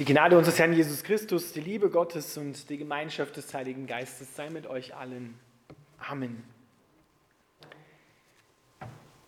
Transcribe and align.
Die 0.00 0.06
Gnade 0.06 0.38
unseres 0.38 0.58
Herrn 0.58 0.72
Jesus 0.72 1.02
Christus, 1.02 1.52
die 1.52 1.60
Liebe 1.60 1.90
Gottes 1.90 2.38
und 2.38 2.70
die 2.70 2.78
Gemeinschaft 2.78 3.36
des 3.36 3.52
Heiligen 3.52 3.86
Geistes 3.86 4.34
sei 4.34 4.48
mit 4.48 4.66
euch 4.66 4.96
allen. 4.96 5.38
Amen. 5.98 6.42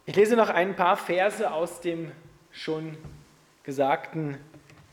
Ich 0.06 0.16
lese 0.16 0.34
noch 0.34 0.48
ein 0.48 0.74
paar 0.74 0.96
Verse 0.96 1.52
aus 1.52 1.82
dem 1.82 2.10
schon 2.50 2.96
gesagten 3.64 4.38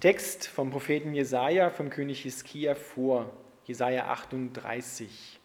Text 0.01 0.47
vom 0.47 0.69
Propheten 0.69 1.13
Jesaja, 1.13 1.69
vom 1.69 1.89
König 1.89 2.23
Hiskia 2.23 2.75
vor, 2.75 3.31
Jesaja 3.63 4.07
38. 4.07 5.38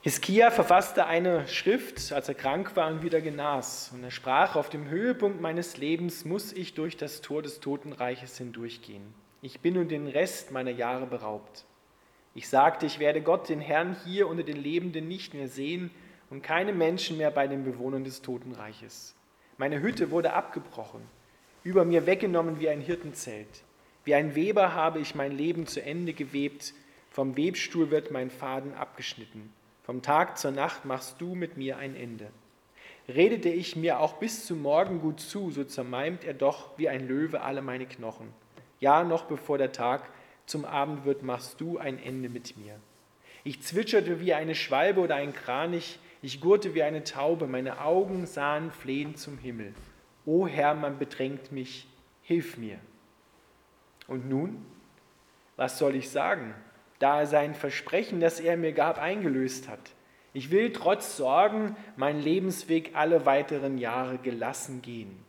Hiskia 0.00 0.52
verfasste 0.52 1.06
eine 1.06 1.48
Schrift, 1.48 2.12
als 2.12 2.28
er 2.28 2.36
krank 2.36 2.76
war 2.76 2.88
und 2.88 3.02
wieder 3.02 3.20
genas. 3.20 3.90
Und 3.92 4.04
er 4.04 4.12
sprach, 4.12 4.54
auf 4.54 4.70
dem 4.70 4.88
Höhepunkt 4.88 5.40
meines 5.40 5.76
Lebens 5.76 6.24
muss 6.24 6.52
ich 6.52 6.74
durch 6.74 6.96
das 6.96 7.20
Tor 7.20 7.42
des 7.42 7.58
Totenreiches 7.58 8.38
hindurchgehen. 8.38 9.12
Ich 9.42 9.58
bin 9.58 9.74
nun 9.74 9.88
den 9.88 10.06
Rest 10.06 10.52
meiner 10.52 10.70
Jahre 10.70 11.06
beraubt. 11.06 11.64
Ich 12.32 12.48
sagte, 12.48 12.86
ich 12.86 13.00
werde 13.00 13.22
Gott, 13.22 13.48
den 13.48 13.60
Herrn, 13.60 13.96
hier 14.04 14.28
unter 14.28 14.44
den 14.44 14.62
Lebenden 14.62 15.08
nicht 15.08 15.34
mehr 15.34 15.48
sehen 15.48 15.90
und 16.30 16.42
keine 16.42 16.72
Menschen 16.72 17.16
mehr 17.16 17.32
bei 17.32 17.48
den 17.48 17.64
Bewohnern 17.64 18.04
des 18.04 18.22
Totenreiches. 18.22 19.16
Meine 19.56 19.80
Hütte 19.80 20.12
wurde 20.12 20.32
abgebrochen, 20.32 21.02
über 21.64 21.84
mir 21.84 22.06
weggenommen 22.06 22.60
wie 22.60 22.68
ein 22.68 22.80
Hirtenzelt. 22.80 23.64
Wie 24.04 24.14
ein 24.14 24.36
Weber 24.36 24.74
habe 24.74 25.00
ich 25.00 25.16
mein 25.16 25.36
Leben 25.36 25.66
zu 25.66 25.82
Ende 25.82 26.12
gewebt, 26.12 26.72
vom 27.10 27.36
Webstuhl 27.36 27.90
wird 27.90 28.12
mein 28.12 28.30
Faden 28.30 28.74
abgeschnitten. 28.74 29.52
Vom 29.88 30.02
Tag 30.02 30.36
zur 30.36 30.50
Nacht 30.50 30.84
machst 30.84 31.18
du 31.18 31.34
mit 31.34 31.56
mir 31.56 31.78
ein 31.78 31.96
Ende. 31.96 32.28
Redete 33.08 33.48
ich 33.48 33.74
mir 33.74 34.00
auch 34.00 34.18
bis 34.18 34.44
zum 34.44 34.60
Morgen 34.60 35.00
gut 35.00 35.18
zu, 35.18 35.50
so 35.50 35.64
zermalmt 35.64 36.24
er 36.24 36.34
doch 36.34 36.76
wie 36.76 36.90
ein 36.90 37.08
Löwe 37.08 37.40
alle 37.40 37.62
meine 37.62 37.86
Knochen. 37.86 38.28
Ja, 38.80 39.02
noch 39.02 39.24
bevor 39.24 39.56
der 39.56 39.72
Tag 39.72 40.02
zum 40.44 40.66
Abend 40.66 41.06
wird, 41.06 41.22
machst 41.22 41.58
du 41.62 41.78
ein 41.78 41.98
Ende 41.98 42.28
mit 42.28 42.58
mir. 42.58 42.78
Ich 43.44 43.62
zwitscherte 43.62 44.20
wie 44.20 44.34
eine 44.34 44.54
Schwalbe 44.54 45.00
oder 45.00 45.14
ein 45.14 45.32
Kranich, 45.32 45.98
ich 46.20 46.42
gurte 46.42 46.74
wie 46.74 46.82
eine 46.82 47.02
Taube, 47.02 47.46
meine 47.46 47.80
Augen 47.80 48.26
sahen 48.26 48.70
flehend 48.72 49.16
zum 49.16 49.38
Himmel. 49.38 49.72
O 50.26 50.46
Herr, 50.46 50.74
man 50.74 50.98
bedrängt 50.98 51.50
mich, 51.50 51.88
hilf 52.20 52.58
mir. 52.58 52.78
Und 54.06 54.28
nun, 54.28 54.66
was 55.56 55.78
soll 55.78 55.94
ich 55.94 56.10
sagen? 56.10 56.54
Da 56.98 57.20
er 57.20 57.26
sein 57.26 57.54
Versprechen, 57.54 58.20
das 58.20 58.40
er 58.40 58.56
mir 58.56 58.72
gab, 58.72 58.98
eingelöst 58.98 59.68
hat. 59.68 59.92
Ich 60.32 60.50
will 60.50 60.72
trotz 60.72 61.16
Sorgen 61.16 61.76
meinen 61.96 62.20
Lebensweg 62.20 62.90
alle 62.94 63.26
weiteren 63.26 63.78
Jahre 63.78 64.18
gelassen 64.18 64.82
gehen. 64.82 65.24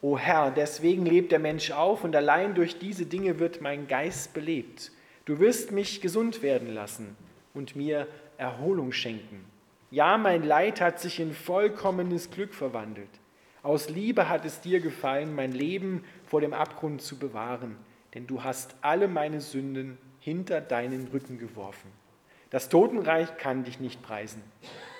O 0.00 0.18
Herr, 0.18 0.50
deswegen 0.50 1.06
lebt 1.06 1.32
der 1.32 1.38
Mensch 1.38 1.70
auf 1.70 2.04
und 2.04 2.14
allein 2.14 2.54
durch 2.54 2.78
diese 2.78 3.06
Dinge 3.06 3.38
wird 3.38 3.60
mein 3.60 3.88
Geist 3.88 4.34
belebt. 4.34 4.92
Du 5.24 5.38
wirst 5.38 5.72
mich 5.72 6.00
gesund 6.00 6.42
werden 6.42 6.74
lassen 6.74 7.16
und 7.54 7.76
mir 7.76 8.06
Erholung 8.36 8.92
schenken. 8.92 9.44
Ja, 9.90 10.18
mein 10.18 10.42
Leid 10.42 10.80
hat 10.80 11.00
sich 11.00 11.20
in 11.20 11.32
vollkommenes 11.32 12.30
Glück 12.30 12.52
verwandelt. 12.52 13.08
Aus 13.62 13.88
Liebe 13.88 14.28
hat 14.28 14.44
es 14.44 14.60
dir 14.60 14.80
gefallen, 14.80 15.34
mein 15.34 15.52
Leben 15.52 16.04
vor 16.26 16.42
dem 16.42 16.52
Abgrund 16.52 17.00
zu 17.00 17.18
bewahren, 17.18 17.76
denn 18.12 18.26
du 18.26 18.44
hast 18.44 18.74
alle 18.82 19.08
meine 19.08 19.40
Sünden 19.40 19.96
hinter 20.24 20.62
deinen 20.62 21.08
Rücken 21.08 21.38
geworfen. 21.38 21.90
Das 22.48 22.70
Totenreich 22.70 23.36
kann 23.36 23.64
dich 23.64 23.78
nicht 23.78 24.00
preisen. 24.00 24.42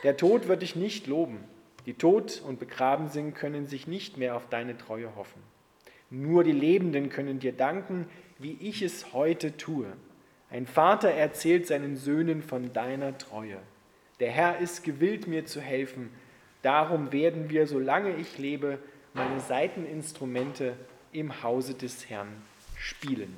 Der 0.02 0.18
Tod 0.18 0.48
wird 0.48 0.60
dich 0.60 0.76
nicht 0.76 1.06
loben. 1.06 1.38
Die 1.86 1.94
tot 1.94 2.42
und 2.46 2.58
begraben 2.58 3.08
sind, 3.08 3.34
können 3.34 3.66
sich 3.66 3.86
nicht 3.86 4.18
mehr 4.18 4.36
auf 4.36 4.50
deine 4.50 4.76
Treue 4.76 5.16
hoffen. 5.16 5.42
Nur 6.10 6.44
die 6.44 6.52
Lebenden 6.52 7.08
können 7.08 7.38
dir 7.38 7.52
danken, 7.52 8.06
wie 8.38 8.52
ich 8.60 8.82
es 8.82 9.14
heute 9.14 9.56
tue. 9.56 9.86
Ein 10.50 10.66
Vater 10.66 11.10
erzählt 11.10 11.66
seinen 11.66 11.96
Söhnen 11.96 12.42
von 12.42 12.74
deiner 12.74 13.16
Treue. 13.16 13.56
Der 14.20 14.30
Herr 14.30 14.58
ist 14.58 14.84
gewillt, 14.84 15.26
mir 15.26 15.46
zu 15.46 15.62
helfen. 15.62 16.10
Darum 16.60 17.12
werden 17.12 17.48
wir, 17.48 17.66
solange 17.66 18.14
ich 18.16 18.36
lebe, 18.36 18.78
meine 19.14 19.40
Saiteninstrumente 19.40 20.76
im 21.12 21.42
Hause 21.42 21.72
des 21.72 22.10
Herrn 22.10 22.28
spielen. 22.76 23.34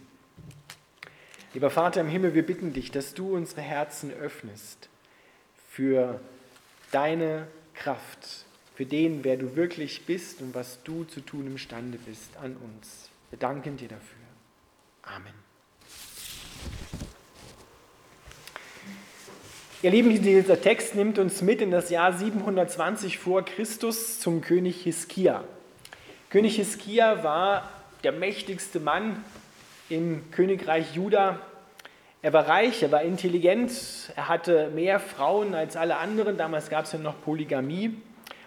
Lieber 1.56 1.70
Vater 1.70 2.02
im 2.02 2.08
Himmel, 2.08 2.34
wir 2.34 2.44
bitten 2.44 2.74
dich, 2.74 2.90
dass 2.90 3.14
du 3.14 3.34
unsere 3.34 3.62
Herzen 3.62 4.12
öffnest 4.12 4.90
für 5.70 6.20
deine 6.92 7.46
Kraft, 7.72 8.44
für 8.74 8.84
den, 8.84 9.24
wer 9.24 9.38
du 9.38 9.56
wirklich 9.56 10.04
bist 10.04 10.42
und 10.42 10.54
was 10.54 10.82
du 10.82 11.04
zu 11.04 11.22
tun 11.22 11.46
imstande 11.46 11.96
bist 11.96 12.36
an 12.42 12.58
uns. 12.58 13.08
Wir 13.30 13.38
danken 13.38 13.78
dir 13.78 13.88
dafür. 13.88 14.18
Amen. 15.00 15.32
Ihr 19.80 19.92
Lieben, 19.92 20.22
dieser 20.22 20.60
Text 20.60 20.94
nimmt 20.94 21.18
uns 21.18 21.40
mit 21.40 21.62
in 21.62 21.70
das 21.70 21.88
Jahr 21.88 22.12
720 22.12 23.16
vor 23.16 23.42
Christus 23.46 24.20
zum 24.20 24.42
König 24.42 24.82
Hiskia. 24.82 25.42
König 26.28 26.56
Hiskia 26.56 27.24
war 27.24 27.70
der 28.04 28.12
mächtigste 28.12 28.78
Mann 28.78 29.24
im 29.88 30.30
Königreich 30.30 30.94
Juda. 30.94 31.38
Er 32.22 32.32
war 32.32 32.48
reich, 32.48 32.82
er 32.82 32.90
war 32.90 33.02
intelligent, 33.02 33.70
er 34.16 34.28
hatte 34.28 34.70
mehr 34.70 34.98
Frauen 34.98 35.54
als 35.54 35.76
alle 35.76 35.96
anderen. 35.96 36.36
Damals 36.36 36.68
gab 36.70 36.86
es 36.86 36.92
ja 36.92 36.98
noch 36.98 37.20
Polygamie. 37.22 37.96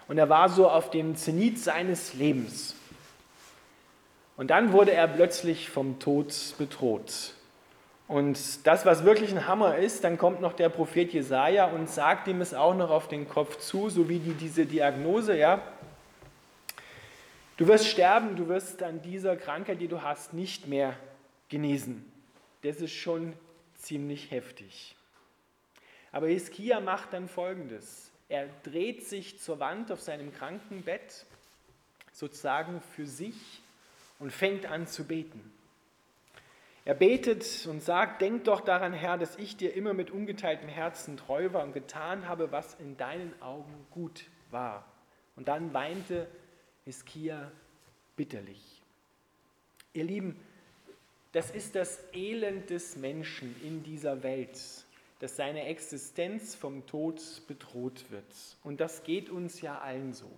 Und 0.08 0.18
er 0.18 0.28
war 0.28 0.48
so 0.48 0.68
auf 0.68 0.90
dem 0.90 1.16
Zenit 1.16 1.58
seines 1.58 2.14
Lebens. 2.14 2.74
Und 4.36 4.48
dann 4.48 4.72
wurde 4.72 4.92
er 4.92 5.06
plötzlich 5.06 5.70
vom 5.70 5.98
Tod 5.98 6.34
bedroht. 6.58 7.34
Und 8.08 8.66
das, 8.66 8.84
was 8.84 9.04
wirklich 9.04 9.30
ein 9.30 9.46
Hammer 9.46 9.76
ist, 9.76 10.02
dann 10.02 10.18
kommt 10.18 10.40
noch 10.40 10.52
der 10.52 10.68
Prophet 10.68 11.12
Jesaja 11.12 11.66
und 11.66 11.88
sagt 11.88 12.26
ihm 12.26 12.40
es 12.40 12.54
auch 12.54 12.74
noch 12.74 12.90
auf 12.90 13.06
den 13.06 13.28
Kopf 13.28 13.58
zu, 13.58 13.88
so 13.88 14.08
wie 14.08 14.18
die, 14.18 14.34
diese 14.34 14.66
Diagnose, 14.66 15.38
ja. 15.38 15.62
Du 17.56 17.68
wirst 17.68 17.86
sterben, 17.86 18.34
du 18.34 18.48
wirst 18.48 18.82
an 18.82 19.00
dieser 19.00 19.36
Krankheit, 19.36 19.80
die 19.80 19.86
du 19.86 20.02
hast, 20.02 20.34
nicht 20.34 20.66
mehr 20.66 20.94
genesen. 21.50 22.10
Das 22.62 22.80
ist 22.80 22.94
schon 22.94 23.34
ziemlich 23.74 24.30
heftig. 24.30 24.96
Aber 26.12 26.28
Hiskia 26.28 26.80
macht 26.80 27.12
dann 27.12 27.28
Folgendes. 27.28 28.10
Er 28.28 28.48
dreht 28.62 29.04
sich 29.04 29.38
zur 29.40 29.60
Wand 29.60 29.92
auf 29.92 30.00
seinem 30.00 30.32
Krankenbett, 30.32 31.26
sozusagen 32.12 32.80
für 32.80 33.06
sich, 33.06 33.60
und 34.18 34.32
fängt 34.32 34.66
an 34.66 34.86
zu 34.86 35.04
beten. 35.04 35.52
Er 36.84 36.94
betet 36.94 37.66
und 37.66 37.82
sagt, 37.82 38.20
denk 38.20 38.44
doch 38.44 38.60
daran, 38.60 38.92
Herr, 38.92 39.18
dass 39.18 39.36
ich 39.36 39.56
dir 39.56 39.74
immer 39.74 39.94
mit 39.94 40.10
ungeteiltem 40.10 40.68
Herzen 40.68 41.16
treu 41.16 41.52
war 41.52 41.62
und 41.62 41.72
getan 41.72 42.26
habe, 42.28 42.52
was 42.52 42.74
in 42.74 42.96
deinen 42.96 43.32
Augen 43.42 43.86
gut 43.90 44.24
war. 44.50 44.86
Und 45.36 45.48
dann 45.48 45.72
weinte 45.74 46.28
Hiskia 46.84 47.50
bitterlich. 48.16 48.82
Ihr 49.92 50.04
Lieben, 50.04 50.36
das 51.32 51.50
ist 51.50 51.74
das 51.74 52.00
Elend 52.12 52.70
des 52.70 52.96
Menschen 52.96 53.54
in 53.62 53.82
dieser 53.82 54.22
Welt, 54.22 54.58
dass 55.20 55.36
seine 55.36 55.66
Existenz 55.66 56.54
vom 56.54 56.86
Tod 56.86 57.20
bedroht 57.46 58.10
wird. 58.10 58.24
Und 58.64 58.80
das 58.80 59.04
geht 59.04 59.30
uns 59.30 59.60
ja 59.60 59.78
allen 59.78 60.12
so. 60.12 60.30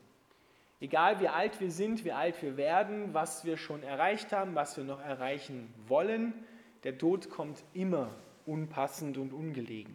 Egal 0.81 1.21
wie 1.21 1.29
alt 1.29 1.61
wir 1.61 1.71
sind, 1.71 2.05
wie 2.05 2.13
alt 2.13 2.43
wir 2.43 2.57
werden, 2.57 3.15
was 3.15 3.45
wir 3.45 3.57
schon 3.57 3.85
erreicht 3.85 4.33
haben, 4.33 4.57
was 4.57 4.77
wir 4.77 4.83
noch 4.85 5.01
erreichen 5.01 5.73
wollen, 5.87 6.35
der 6.83 6.99
Tod 6.99 7.31
kommt 7.31 7.63
immer 7.73 8.11
unpassend 8.47 9.17
und 9.17 9.33
ungelegen. 9.33 9.95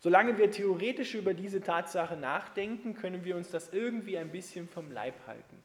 Solange 0.00 0.36
wir 0.38 0.50
theoretisch 0.50 1.14
über 1.14 1.34
diese 1.34 1.60
Tatsache 1.60 2.16
nachdenken, 2.16 2.94
können 2.94 3.24
wir 3.24 3.36
uns 3.36 3.50
das 3.50 3.72
irgendwie 3.72 4.18
ein 4.18 4.30
bisschen 4.30 4.68
vom 4.68 4.90
Leib 4.90 5.14
halten. 5.26 5.62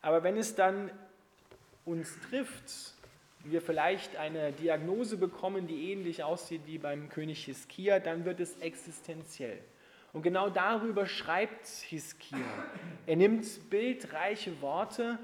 Aber 0.00 0.22
wenn 0.22 0.36
es 0.36 0.54
dann 0.54 0.90
uns 1.84 2.16
trifft, 2.28 2.94
wir 3.44 3.62
vielleicht 3.62 4.16
eine 4.16 4.52
Diagnose 4.52 5.16
bekommen, 5.16 5.66
die 5.66 5.92
ähnlich 5.92 6.22
aussieht 6.22 6.62
wie 6.66 6.78
beim 6.78 7.08
König 7.08 7.44
Hiskia, 7.44 7.98
dann 7.98 8.24
wird 8.24 8.40
es 8.40 8.56
existenziell. 8.58 9.58
Und 10.12 10.22
genau 10.22 10.50
darüber 10.50 11.06
schreibt 11.06 11.66
Hiskia. 11.66 12.38
Er 13.06 13.16
nimmt 13.16 13.70
bildreiche 13.70 14.60
Worte, 14.60 15.18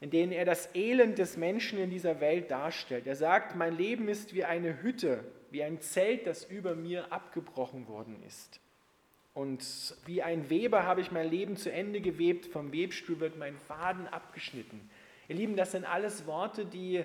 in 0.00 0.10
denen 0.10 0.32
er 0.32 0.44
das 0.44 0.74
Elend 0.74 1.18
des 1.18 1.36
Menschen 1.36 1.78
in 1.78 1.90
dieser 1.90 2.20
Welt 2.20 2.50
darstellt. 2.50 3.06
Er 3.06 3.16
sagt, 3.16 3.54
mein 3.54 3.76
Leben 3.76 4.08
ist 4.08 4.34
wie 4.34 4.44
eine 4.44 4.82
Hütte, 4.82 5.24
wie 5.50 5.62
ein 5.62 5.80
Zelt, 5.80 6.26
das 6.26 6.44
über 6.44 6.74
mir 6.74 7.12
abgebrochen 7.12 7.86
worden 7.86 8.22
ist. 8.26 8.60
Und 9.34 9.94
wie 10.06 10.22
ein 10.22 10.50
Weber 10.50 10.84
habe 10.84 11.00
ich 11.00 11.12
mein 11.12 11.30
Leben 11.30 11.56
zu 11.56 11.70
Ende 11.70 12.00
gewebt, 12.00 12.46
vom 12.46 12.72
Webstuhl 12.72 13.20
wird 13.20 13.38
mein 13.38 13.56
Faden 13.56 14.08
abgeschnitten. 14.08 14.90
Ihr 15.28 15.36
Lieben, 15.36 15.54
das 15.54 15.72
sind 15.72 15.84
alles 15.84 16.26
Worte, 16.26 16.64
die 16.64 17.04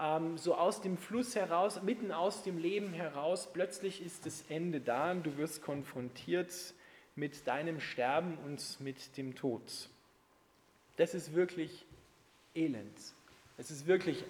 ähm, 0.00 0.36
so 0.38 0.54
aus 0.54 0.80
dem 0.80 0.96
Fluss 0.96 1.36
heraus, 1.36 1.82
mitten 1.82 2.12
aus 2.12 2.42
dem 2.42 2.58
Leben 2.58 2.92
heraus, 2.92 3.48
plötzlich 3.52 4.04
ist 4.04 4.26
das 4.26 4.44
Ende 4.48 4.80
da 4.80 5.12
und 5.12 5.24
du 5.24 5.36
wirst 5.36 5.62
konfrontiert 5.62 6.52
mit 7.16 7.46
deinem 7.46 7.80
Sterben 7.80 8.38
und 8.44 8.80
mit 8.80 9.16
dem 9.16 9.34
Tod. 9.34 9.62
Das 10.96 11.14
ist 11.14 11.34
wirklich 11.34 11.84
Elend. 12.54 12.96
Es 13.56 13.70
ist 13.70 13.86
wirklich 13.86 14.24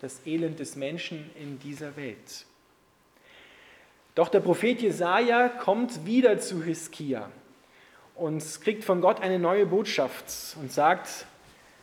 das 0.00 0.26
Elend 0.26 0.58
des 0.58 0.76
Menschen 0.76 1.30
in 1.34 1.58
dieser 1.58 1.96
Welt. 1.96 2.46
Doch 4.14 4.28
der 4.28 4.40
Prophet 4.40 4.80
Jesaja 4.80 5.48
kommt 5.48 6.04
wieder 6.04 6.38
zu 6.38 6.62
Hiskia 6.62 7.30
und 8.16 8.42
kriegt 8.62 8.84
von 8.84 9.00
Gott 9.00 9.20
eine 9.20 9.38
neue 9.38 9.66
Botschaft 9.66 10.56
und 10.60 10.72
sagt: 10.72 11.26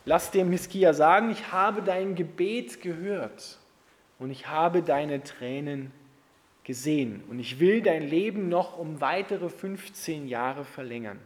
Lass 0.08 0.32
dem 0.32 0.54
Hiskia 0.54 0.94
sagen, 0.94 1.32
ich 1.32 1.52
habe 1.52 1.82
dein 1.82 2.16
Gebet 2.16 2.82
gehört 2.82 3.60
und 4.20 4.32
ich 4.32 4.48
habe 4.48 4.82
deine 4.82 5.22
Tränen 5.22 5.92
gesehen 6.64 7.26
und 7.28 7.40
ich 7.40 7.60
will 7.60 7.82
dein 7.82 8.04
Leben 8.04 8.48
noch 8.48 8.78
um 8.78 9.02
weitere 9.02 9.50
15 9.50 10.30
Jahre 10.30 10.64
verlängern. 10.64 11.20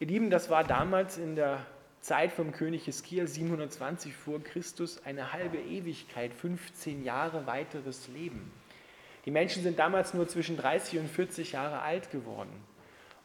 Ihr 0.00 0.06
Lieben, 0.06 0.30
das 0.30 0.48
war 0.48 0.64
damals 0.64 1.18
in 1.18 1.36
der 1.36 1.66
Zeit 2.00 2.32
vom 2.32 2.50
König 2.52 2.86
Hiskia 2.86 3.26
720 3.26 4.14
vor 4.14 4.42
Christus 4.42 5.04
eine 5.04 5.34
halbe 5.34 5.58
Ewigkeit, 5.58 6.32
15 6.32 7.04
Jahre 7.04 7.46
weiteres 7.46 8.08
Leben. 8.08 8.50
Die 9.26 9.30
Menschen 9.30 9.62
sind 9.62 9.78
damals 9.78 10.14
nur 10.14 10.28
zwischen 10.28 10.56
30 10.56 11.00
und 11.00 11.10
40 11.10 11.52
Jahre 11.52 11.82
alt 11.82 12.10
geworden. 12.10 12.58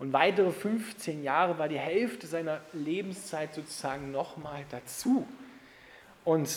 Und 0.01 0.13
weitere 0.13 0.51
15 0.51 1.21
Jahre 1.21 1.59
war 1.59 1.69
die 1.69 1.77
Hälfte 1.77 2.25
seiner 2.25 2.59
Lebenszeit 2.73 3.53
sozusagen 3.53 4.11
nochmal 4.11 4.65
dazu. 4.71 5.27
Und 6.25 6.49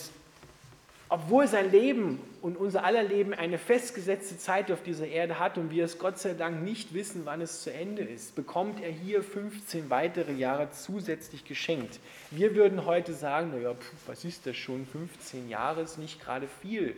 obwohl 1.10 1.46
sein 1.46 1.70
Leben 1.70 2.22
und 2.40 2.56
unser 2.56 2.84
aller 2.84 3.02
Leben 3.02 3.34
eine 3.34 3.58
festgesetzte 3.58 4.38
Zeit 4.38 4.72
auf 4.72 4.82
dieser 4.82 5.06
Erde 5.06 5.38
hat 5.38 5.58
und 5.58 5.70
wir 5.70 5.84
es 5.84 5.98
Gott 5.98 6.18
sei 6.18 6.32
Dank 6.32 6.62
nicht 6.62 6.94
wissen, 6.94 7.26
wann 7.26 7.42
es 7.42 7.62
zu 7.62 7.70
Ende 7.70 8.02
ist, 8.02 8.34
bekommt 8.34 8.82
er 8.82 8.90
hier 8.90 9.22
15 9.22 9.90
weitere 9.90 10.32
Jahre 10.32 10.70
zusätzlich 10.70 11.44
geschenkt. 11.44 12.00
Wir 12.30 12.54
würden 12.54 12.86
heute 12.86 13.12
sagen, 13.12 13.50
naja, 13.50 13.74
was 14.06 14.24
ist 14.24 14.46
das 14.46 14.56
schon, 14.56 14.86
15 14.86 15.50
Jahre 15.50 15.82
ist 15.82 15.98
nicht 15.98 16.18
gerade 16.18 16.48
viel. 16.62 16.96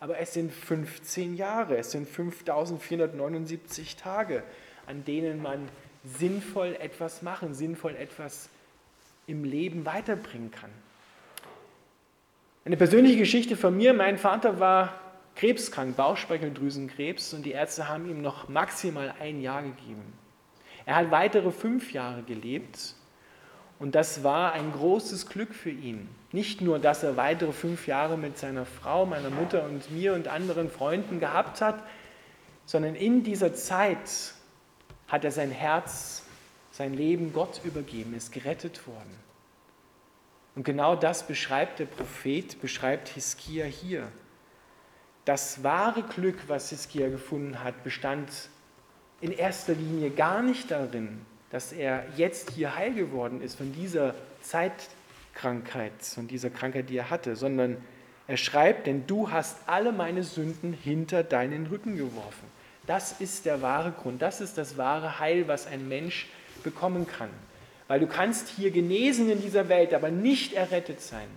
Aber 0.00 0.18
es 0.18 0.34
sind 0.34 0.52
15 0.52 1.34
Jahre, 1.34 1.78
es 1.78 1.92
sind 1.92 2.06
5479 2.06 3.96
Tage, 3.96 4.42
an 4.88 5.04
denen 5.04 5.42
man 5.42 5.68
sinnvoll 6.04 6.76
etwas 6.80 7.22
machen, 7.22 7.54
sinnvoll 7.54 7.94
etwas 7.94 8.48
im 9.26 9.44
Leben 9.44 9.84
weiterbringen 9.84 10.50
kann. 10.50 10.70
Eine 12.64 12.76
persönliche 12.76 13.18
Geschichte 13.18 13.56
von 13.56 13.76
mir. 13.76 13.94
Mein 13.94 14.18
Vater 14.18 14.58
war 14.60 15.00
krebskrank, 15.36 15.96
Bauchspeicheldrüsenkrebs, 15.96 17.32
und 17.34 17.44
die 17.44 17.52
Ärzte 17.52 17.88
haben 17.88 18.10
ihm 18.10 18.22
noch 18.22 18.48
maximal 18.48 19.14
ein 19.20 19.40
Jahr 19.40 19.62
gegeben. 19.62 20.12
Er 20.84 20.96
hat 20.96 21.10
weitere 21.10 21.50
fünf 21.50 21.92
Jahre 21.92 22.22
gelebt 22.22 22.94
und 23.78 23.94
das 23.94 24.24
war 24.24 24.52
ein 24.52 24.72
großes 24.72 25.28
Glück 25.28 25.54
für 25.54 25.70
ihn. 25.70 26.08
Nicht 26.32 26.60
nur, 26.60 26.78
dass 26.78 27.02
er 27.02 27.16
weitere 27.16 27.52
fünf 27.52 27.86
Jahre 27.86 28.16
mit 28.16 28.38
seiner 28.38 28.64
Frau, 28.64 29.06
meiner 29.06 29.30
Mutter 29.30 29.64
und 29.64 29.90
mir 29.90 30.14
und 30.14 30.28
anderen 30.28 30.70
Freunden 30.70 31.20
gehabt 31.20 31.60
hat, 31.60 31.82
sondern 32.64 32.94
in 32.94 33.22
dieser 33.22 33.54
Zeit 33.54 34.34
hat 35.08 35.24
er 35.24 35.32
sein 35.32 35.50
Herz, 35.50 36.22
sein 36.70 36.94
Leben 36.94 37.32
Gott 37.32 37.60
übergeben, 37.64 38.14
ist 38.14 38.32
gerettet 38.32 38.86
worden. 38.86 39.18
Und 40.54 40.64
genau 40.64 40.96
das 40.96 41.26
beschreibt 41.26 41.78
der 41.78 41.86
Prophet, 41.86 42.60
beschreibt 42.60 43.08
Hiskia 43.08 43.64
hier. 43.64 44.08
Das 45.24 45.62
wahre 45.62 46.02
Glück, 46.02 46.36
was 46.46 46.70
Hiskia 46.70 47.08
gefunden 47.08 47.62
hat, 47.62 47.84
bestand 47.84 48.30
in 49.20 49.32
erster 49.32 49.74
Linie 49.74 50.10
gar 50.10 50.42
nicht 50.42 50.70
darin, 50.70 51.20
dass 51.50 51.72
er 51.72 52.04
jetzt 52.16 52.50
hier 52.50 52.76
heil 52.76 52.94
geworden 52.94 53.40
ist 53.40 53.56
von 53.56 53.72
dieser 53.72 54.14
Zeitkrankheit, 54.42 55.92
von 56.02 56.28
dieser 56.28 56.50
Krankheit, 56.50 56.90
die 56.90 56.96
er 56.96 57.10
hatte, 57.10 57.36
sondern 57.36 57.76
er 58.26 58.36
schreibt, 58.36 58.86
denn 58.86 59.06
du 59.06 59.30
hast 59.30 59.56
alle 59.66 59.90
meine 59.90 60.22
Sünden 60.22 60.72
hinter 60.72 61.22
deinen 61.22 61.66
Rücken 61.66 61.96
geworfen. 61.96 62.57
Das 62.88 63.20
ist 63.20 63.44
der 63.44 63.60
wahre 63.60 63.92
Grund, 63.92 64.22
das 64.22 64.40
ist 64.40 64.56
das 64.56 64.78
wahre 64.78 65.18
Heil, 65.18 65.46
was 65.46 65.66
ein 65.66 65.88
Mensch 65.88 66.26
bekommen 66.64 67.06
kann. 67.06 67.28
Weil 67.86 68.00
du 68.00 68.06
kannst 68.06 68.48
hier 68.48 68.70
genesen 68.70 69.30
in 69.30 69.42
dieser 69.42 69.68
Welt, 69.68 69.92
aber 69.92 70.10
nicht 70.10 70.54
errettet 70.54 71.02
sein. 71.02 71.28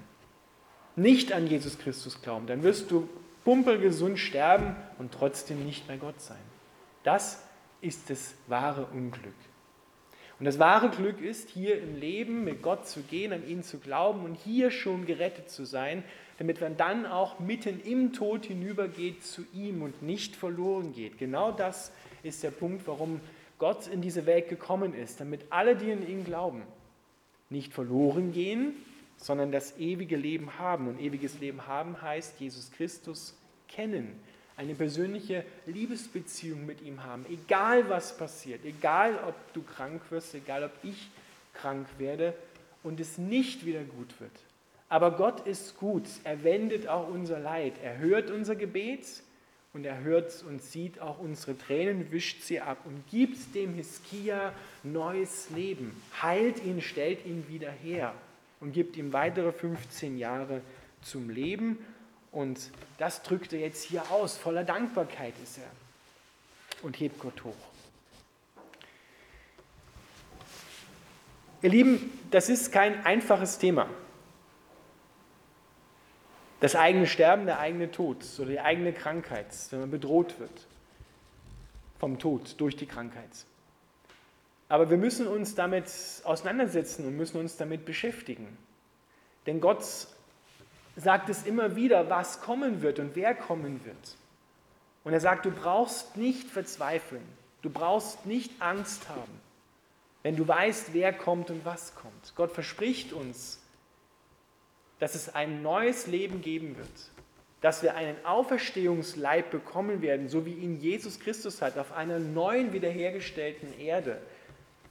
Nicht 0.96 1.34
an 1.34 1.48
Jesus 1.48 1.78
Christus 1.78 2.22
glauben. 2.22 2.48
Dann 2.48 2.64
wirst 2.64 2.90
du 2.90 3.10
pumpelgesund 3.44 4.18
sterben 4.18 4.78
und 4.98 5.14
trotzdem 5.14 5.66
nicht 5.66 5.88
bei 5.90 5.98
Gott 5.98 6.22
sein. 6.22 6.38
Das 7.04 7.44
ist 7.82 8.10
das 8.10 8.34
wahre 8.48 8.86
Unglück. 8.86 9.34
Und 10.40 10.46
das 10.46 10.58
wahre 10.58 10.90
Glück 10.90 11.22
ist, 11.22 11.50
hier 11.50 11.82
im 11.82 11.98
Leben 11.98 12.46
mit 12.46 12.62
Gott 12.62 12.88
zu 12.88 13.02
gehen, 13.02 13.34
an 13.34 13.46
ihn 13.46 13.62
zu 13.62 13.78
glauben 13.78 14.24
und 14.24 14.36
hier 14.36 14.72
schon 14.72 15.06
gerettet 15.06 15.50
zu 15.50 15.66
sein, 15.66 16.04
damit 16.42 16.60
man 16.60 16.76
dann 16.76 17.06
auch 17.06 17.38
mitten 17.38 17.80
im 17.84 18.14
Tod 18.14 18.48
hinübergeht 18.48 19.24
zu 19.24 19.46
ihm 19.54 19.84
und 19.84 20.02
nicht 20.02 20.36
verloren 20.36 20.92
geht. 20.92 21.20
Genau 21.20 21.52
das 21.52 21.92
ist 22.24 22.42
der 22.42 22.50
Punkt, 22.50 22.88
warum 22.88 23.22
Gott 23.60 23.86
in 23.86 24.02
diese 24.02 24.26
Welt 24.26 24.50
gekommen 24.50 24.96
ist, 24.96 25.20
damit 25.20 25.42
alle, 25.52 25.76
die 25.76 25.92
in 25.92 26.10
ihn 26.10 26.26
glauben, 26.26 26.64
nicht 27.52 27.72
verloren 27.74 28.32
gehen, 28.34 28.74
sondern 29.18 29.52
das 29.52 29.78
ewige 29.78 30.16
Leben 30.16 30.58
haben. 30.58 30.88
Und 30.88 31.00
ewiges 31.00 31.40
Leben 31.40 31.68
haben 31.68 32.02
heißt 32.02 32.40
Jesus 32.40 32.72
Christus 32.72 33.38
kennen, 33.68 34.20
eine 34.58 34.74
persönliche 34.74 35.46
Liebesbeziehung 35.68 36.66
mit 36.66 36.82
ihm 36.82 37.04
haben, 37.04 37.24
egal 37.30 37.88
was 37.88 38.18
passiert, 38.18 38.66
egal 38.66 39.14
ob 39.28 39.36
du 39.54 39.62
krank 39.62 40.02
wirst, 40.10 40.34
egal 40.34 40.64
ob 40.64 40.72
ich 40.82 41.12
krank 41.54 41.86
werde 42.00 42.34
und 42.82 43.00
es 43.00 43.20
nicht 43.20 43.64
wieder 43.64 43.84
gut 43.84 44.20
wird. 44.20 44.34
Aber 44.92 45.12
Gott 45.12 45.48
ist 45.48 45.78
gut, 45.78 46.04
er 46.26 46.44
wendet 46.44 46.90
auch 46.90 47.08
unser 47.08 47.40
Leid, 47.40 47.76
er 47.82 48.00
hört 48.00 48.30
unser 48.30 48.58
Gebet 48.58 49.06
und 49.72 49.86
er 49.86 50.02
hört 50.02 50.44
und 50.44 50.62
sieht 50.62 51.00
auch 51.00 51.18
unsere 51.18 51.58
Tränen, 51.58 52.12
wischt 52.12 52.42
sie 52.42 52.60
ab 52.60 52.78
und 52.84 53.02
gibt 53.10 53.56
dem 53.56 53.74
Hiskia 53.74 54.52
neues 54.84 55.50
Leben, 55.52 55.96
heilt 56.22 56.62
ihn, 56.66 56.82
stellt 56.82 57.26
ihn 57.26 57.48
wieder 57.48 57.72
her 57.72 58.14
und 58.60 58.74
gibt 58.74 58.98
ihm 58.98 59.14
weitere 59.14 59.54
15 59.54 60.18
Jahre 60.18 60.60
zum 61.02 61.30
Leben. 61.30 61.78
Und 62.34 62.60
das 62.98 63.24
drückt 63.24 63.54
er 63.54 63.62
jetzt 63.62 63.84
hier 63.86 64.12
aus. 64.12 64.38
Voller 64.38 64.66
Dankbarkeit 64.66 65.36
ist 65.42 65.58
er 65.58 66.84
und 66.84 67.00
hebt 67.00 67.18
Gott 67.18 67.46
hoch. 67.46 67.56
Ihr 71.62 71.70
Lieben, 71.70 72.12
das 72.30 72.50
ist 72.50 72.74
kein 72.74 73.06
einfaches 73.06 73.58
Thema 73.58 73.88
das 76.62 76.76
eigene 76.76 77.08
Sterben, 77.08 77.48
der 77.48 77.60
eigene 77.60 77.92
Tod 77.92 78.24
oder 78.40 78.50
die 78.50 78.60
eigene 78.60 78.94
Krankheit, 78.94 79.48
wenn 79.72 79.82
man 79.82 79.92
bedroht 79.92 80.40
wird 80.40 80.68
vom 82.00 82.18
Tod 82.18 82.56
durch 82.60 82.76
die 82.76 82.86
Krankheit. 82.86 83.30
Aber 84.70 84.90
wir 84.90 84.98
müssen 84.98 85.28
uns 85.28 85.54
damit 85.56 85.92
auseinandersetzen 86.24 87.06
und 87.06 87.18
müssen 87.18 87.40
uns 87.40 87.58
damit 87.58 87.84
beschäftigen. 87.84 88.58
Denn 89.46 89.60
Gott 89.60 89.84
sagt 90.96 91.30
es 91.30 91.44
immer 91.46 91.76
wieder, 91.76 92.10
was 92.10 92.42
kommen 92.42 92.82
wird 92.82 93.00
und 93.00 93.16
wer 93.16 93.36
kommen 93.36 93.84
wird. 93.84 94.18
Und 95.04 95.14
er 95.14 95.20
sagt, 95.20 95.46
du 95.46 95.52
brauchst 95.52 96.16
nicht 96.16 96.48
verzweifeln, 96.48 97.28
du 97.64 97.72
brauchst 97.72 98.26
nicht 98.28 98.62
Angst 98.62 99.10
haben, 99.10 99.42
wenn 100.22 100.36
du 100.36 100.48
weißt, 100.48 100.94
wer 100.94 101.12
kommt 101.12 101.50
und 101.50 101.66
was 101.66 101.96
kommt. 101.96 102.34
Gott 102.36 102.52
verspricht 102.52 103.14
uns, 103.14 103.61
dass 105.02 105.16
es 105.16 105.34
ein 105.34 105.64
neues 105.64 106.06
Leben 106.06 106.42
geben 106.42 106.78
wird, 106.78 106.88
dass 107.60 107.82
wir 107.82 107.96
einen 107.96 108.24
Auferstehungsleib 108.24 109.50
bekommen 109.50 110.04
werden, 110.04 110.30
so 110.30 110.46
wie 110.46 110.54
ihn 110.54 110.80
Jesus 110.80 111.20
Christus 111.20 111.64
hat, 111.64 111.80
auf 111.80 111.92
einer 111.92 112.20
neuen 112.20 112.72
wiederhergestellten 112.72 113.80
Erde, 113.80 114.22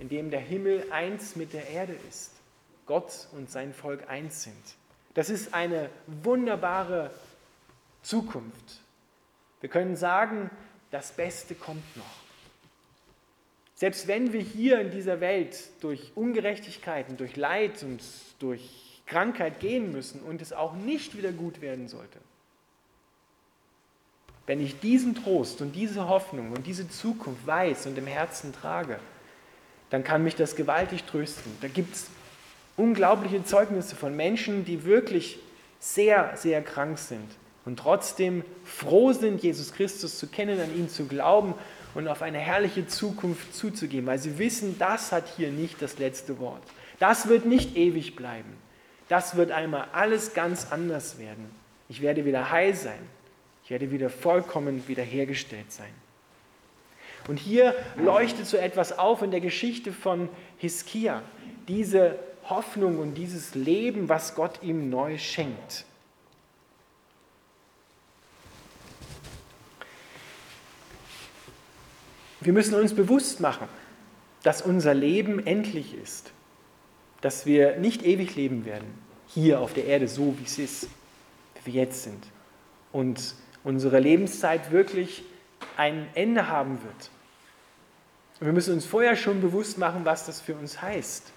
in 0.01 0.09
dem 0.09 0.33
der 0.33 0.41
Himmel 0.41 0.85
eins 0.91 1.37
mit 1.37 1.53
der 1.53 1.69
Erde 1.71 1.95
ist, 2.09 2.33
Gott 2.87 3.29
und 3.37 3.53
sein 3.53 3.73
Volk 3.73 4.11
eins 4.11 4.43
sind. 4.43 4.57
Das 5.15 5.31
ist 5.31 5.55
eine 5.55 5.91
wunderbare 6.09 7.13
Zukunft. 8.03 8.81
Wir 9.61 9.71
können 9.71 9.95
sagen, 9.95 10.51
das 10.91 11.13
Beste 11.13 11.55
kommt 11.55 11.97
noch. 11.97 12.05
Selbst 13.77 14.09
wenn 14.09 14.33
wir 14.33 14.41
hier 14.41 14.81
in 14.81 14.91
dieser 14.91 15.21
Welt 15.21 15.57
durch 15.81 16.11
Ungerechtigkeiten, 16.17 17.17
durch 17.17 17.37
Leid 17.37 17.85
und 17.85 18.03
durch 18.41 18.90
Krankheit 19.11 19.61
gehen 19.61 19.93
müssen 19.93 20.21
und 20.21 20.41
es 20.41 20.53
auch 20.53 20.75
nicht 20.75 21.17
wieder 21.17 21.33
gut 21.33 21.61
werden 21.61 21.89
sollte. 21.89 22.19
Wenn 24.47 24.61
ich 24.61 24.81
diesen 24.81 25.15
Trost 25.15 25.61
und 25.61 25.73
diese 25.73 26.09
Hoffnung 26.09 26.53
und 26.53 26.67
diese 26.67 26.89
Zukunft 26.89 27.47
weiß 27.47 27.87
und 27.87 27.99
im 27.99 28.07
Herzen 28.07 28.53
trage, 28.53 28.99
dann 29.91 30.05
kann 30.05 30.23
mich 30.23 30.37
das 30.37 30.57
gewaltig 30.57 31.05
trösten. 31.05 31.53
Da 31.61 31.69
gibt 31.69 31.95
es 31.95 32.07
unglaubliche 32.77 33.45
Zeugnisse 33.45 33.97
von 33.97 34.17
Menschen, 34.17 34.65
die 34.65 34.85
wirklich 34.85 35.39
sehr, 35.81 36.37
sehr 36.37 36.63
krank 36.63 36.99
sind 36.99 37.29
und 37.65 37.79
trotzdem 37.79 38.45
froh 38.65 39.13
sind, 39.13 39.43
Jesus 39.43 39.73
Christus 39.73 40.19
zu 40.19 40.29
kennen, 40.29 40.61
an 40.61 40.75
ihn 40.77 40.89
zu 40.89 41.07
glauben 41.07 41.55
und 41.95 42.07
auf 42.07 42.23
eine 42.23 42.39
herrliche 42.39 42.87
Zukunft 42.87 43.55
zuzugehen, 43.55 44.07
weil 44.07 44.19
sie 44.19 44.39
wissen, 44.39 44.79
das 44.79 45.11
hat 45.11 45.25
hier 45.37 45.51
nicht 45.51 45.83
das 45.83 45.99
letzte 45.99 46.39
Wort. 46.39 46.63
Das 46.99 47.29
wird 47.29 47.45
nicht 47.45 47.77
ewig 47.77 48.15
bleiben. 48.15 48.53
Das 49.11 49.35
wird 49.35 49.51
einmal 49.51 49.89
alles 49.93 50.35
ganz 50.35 50.71
anders 50.71 51.19
werden. 51.19 51.51
Ich 51.89 52.01
werde 52.01 52.25
wieder 52.25 52.53
heil 52.53 52.77
sein. 52.77 53.01
Ich 53.65 53.71
werde 53.71 53.91
wieder 53.91 54.09
vollkommen 54.09 54.87
wiederhergestellt 54.87 55.73
sein. 55.73 55.93
Und 57.27 57.37
hier 57.37 57.75
leuchtet 57.97 58.47
so 58.47 58.57
etwas 58.57 58.97
auf 58.97 59.23
in 59.23 59.33
der 59.33 59.41
Geschichte 59.41 59.93
von 59.93 60.29
Hiskia. 60.59 61.25
Diese 61.67 62.21
Hoffnung 62.45 63.01
und 63.01 63.15
dieses 63.15 63.57
Leben, 63.57 64.09
was 64.09 64.37
Gott 64.37 64.63
ihm 64.63 64.91
neu 64.91 65.19
schenkt. 65.19 65.87
Wir 72.41 72.53
müssen 72.53 72.77
uns 72.77 72.95
bewusst 72.95 73.41
machen, 73.41 73.67
dass 74.45 74.63
unser 74.63 74.95
Leben 74.95 75.45
endlich 75.45 75.95
ist, 75.95 76.33
dass 77.21 77.47
wir 77.47 77.77
nicht 77.77 78.05
ewig 78.05 78.37
leben 78.37 78.65
werden, 78.65 78.89
hier 79.29 79.61
auf 79.61 79.75
der 79.75 79.87
Erde 79.87 80.09
so, 80.09 80.35
wie 80.39 80.45
es 80.45 80.59
ist, 80.59 80.89
wie 81.65 81.73
wir 81.73 81.83
jetzt 81.83 82.03
sind, 82.03 82.25
und 82.93 83.35
unsere 83.63 84.01
Lebenszeit 84.01 84.71
wirklich 84.71 85.23
ein 85.77 86.07
Ende 86.15 86.49
haben 86.49 86.83
wird. 86.83 87.11
Und 88.41 88.47
wir 88.47 88.53
müssen 88.53 88.75
uns 88.75 88.87
vorher 88.87 89.17
schon 89.17 89.41
bewusst 89.41 89.77
machen, 89.77 90.05
was 90.05 90.25
das 90.25 90.41
für 90.41 90.55
uns 90.55 90.81
heißt. 90.81 91.33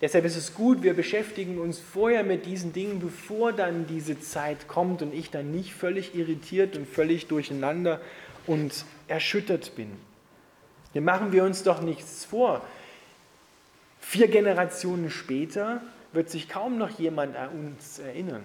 Deshalb 0.00 0.24
ist 0.24 0.36
es 0.36 0.54
gut, 0.54 0.82
wir 0.82 0.94
beschäftigen 0.94 1.58
uns 1.58 1.78
vorher 1.78 2.22
mit 2.22 2.46
diesen 2.46 2.72
Dingen, 2.72 3.00
bevor 3.00 3.52
dann 3.52 3.86
diese 3.86 4.20
Zeit 4.20 4.68
kommt 4.68 5.02
und 5.02 5.12
ich 5.12 5.30
dann 5.30 5.50
nicht 5.50 5.74
völlig 5.74 6.14
irritiert 6.14 6.76
und 6.76 6.86
völlig 6.86 7.26
durcheinander 7.26 8.00
und 8.46 8.84
erschüttert 9.08 9.74
bin. 9.74 9.90
Dann 10.94 11.04
machen 11.04 11.32
wir 11.32 11.44
uns 11.44 11.64
doch 11.64 11.82
nichts 11.82 12.24
vor. 12.24 12.62
Vier 14.08 14.28
Generationen 14.28 15.10
später 15.10 15.82
wird 16.14 16.30
sich 16.30 16.48
kaum 16.48 16.78
noch 16.78 16.98
jemand 16.98 17.36
an 17.36 17.50
uns 17.50 17.98
erinnern. 17.98 18.42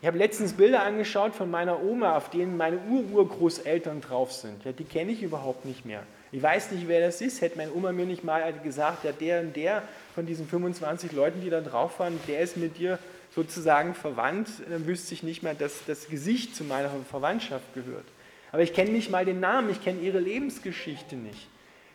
Ich 0.00 0.06
habe 0.06 0.16
letztens 0.16 0.54
Bilder 0.54 0.84
angeschaut 0.84 1.34
von 1.34 1.50
meiner 1.50 1.82
Oma, 1.82 2.16
auf 2.16 2.30
denen 2.30 2.56
meine 2.56 2.78
Ururgroßeltern 2.88 4.00
drauf 4.00 4.32
sind. 4.32 4.64
Ja, 4.64 4.72
die 4.72 4.84
kenne 4.84 5.12
ich 5.12 5.22
überhaupt 5.22 5.66
nicht 5.66 5.84
mehr. 5.84 6.02
Ich 6.30 6.42
weiß 6.42 6.70
nicht, 6.70 6.88
wer 6.88 7.02
das 7.02 7.20
ist. 7.20 7.42
Hätte 7.42 7.58
meine 7.58 7.74
Oma 7.74 7.92
mir 7.92 8.06
nicht 8.06 8.24
mal 8.24 8.54
gesagt, 8.64 9.04
ja, 9.04 9.12
der 9.12 9.42
und 9.42 9.54
der 9.54 9.82
von 10.14 10.24
diesen 10.24 10.48
25 10.48 11.12
Leuten, 11.12 11.42
die 11.42 11.50
da 11.50 11.60
drauf 11.60 11.98
waren, 12.00 12.18
der 12.26 12.40
ist 12.40 12.56
mit 12.56 12.78
dir 12.78 12.98
sozusagen 13.34 13.94
verwandt, 13.94 14.48
dann 14.70 14.86
wüsste 14.86 15.12
ich 15.12 15.22
nicht 15.22 15.42
mehr, 15.42 15.52
dass 15.52 15.84
das 15.86 16.08
Gesicht 16.08 16.56
zu 16.56 16.64
meiner 16.64 16.88
Verwandtschaft 17.10 17.74
gehört. 17.74 18.06
Aber 18.50 18.62
ich 18.62 18.72
kenne 18.72 18.92
nicht 18.92 19.10
mal 19.10 19.26
den 19.26 19.40
Namen, 19.40 19.68
ich 19.68 19.84
kenne 19.84 20.00
ihre 20.00 20.20
Lebensgeschichte 20.20 21.16
nicht. 21.16 21.48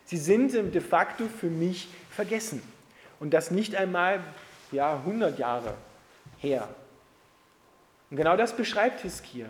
Sie 0.04 0.18
sind 0.18 0.52
de 0.52 0.80
facto 0.80 1.24
für 1.26 1.50
mich 1.50 1.88
vergessen. 2.12 2.62
Und 3.20 3.34
das 3.34 3.50
nicht 3.50 3.74
einmal 3.74 4.20
ja, 4.72 4.94
100 4.94 5.38
Jahre 5.38 5.74
her. 6.38 6.68
Und 8.10 8.16
genau 8.16 8.36
das 8.36 8.56
beschreibt 8.56 9.00
Hiskia. 9.00 9.46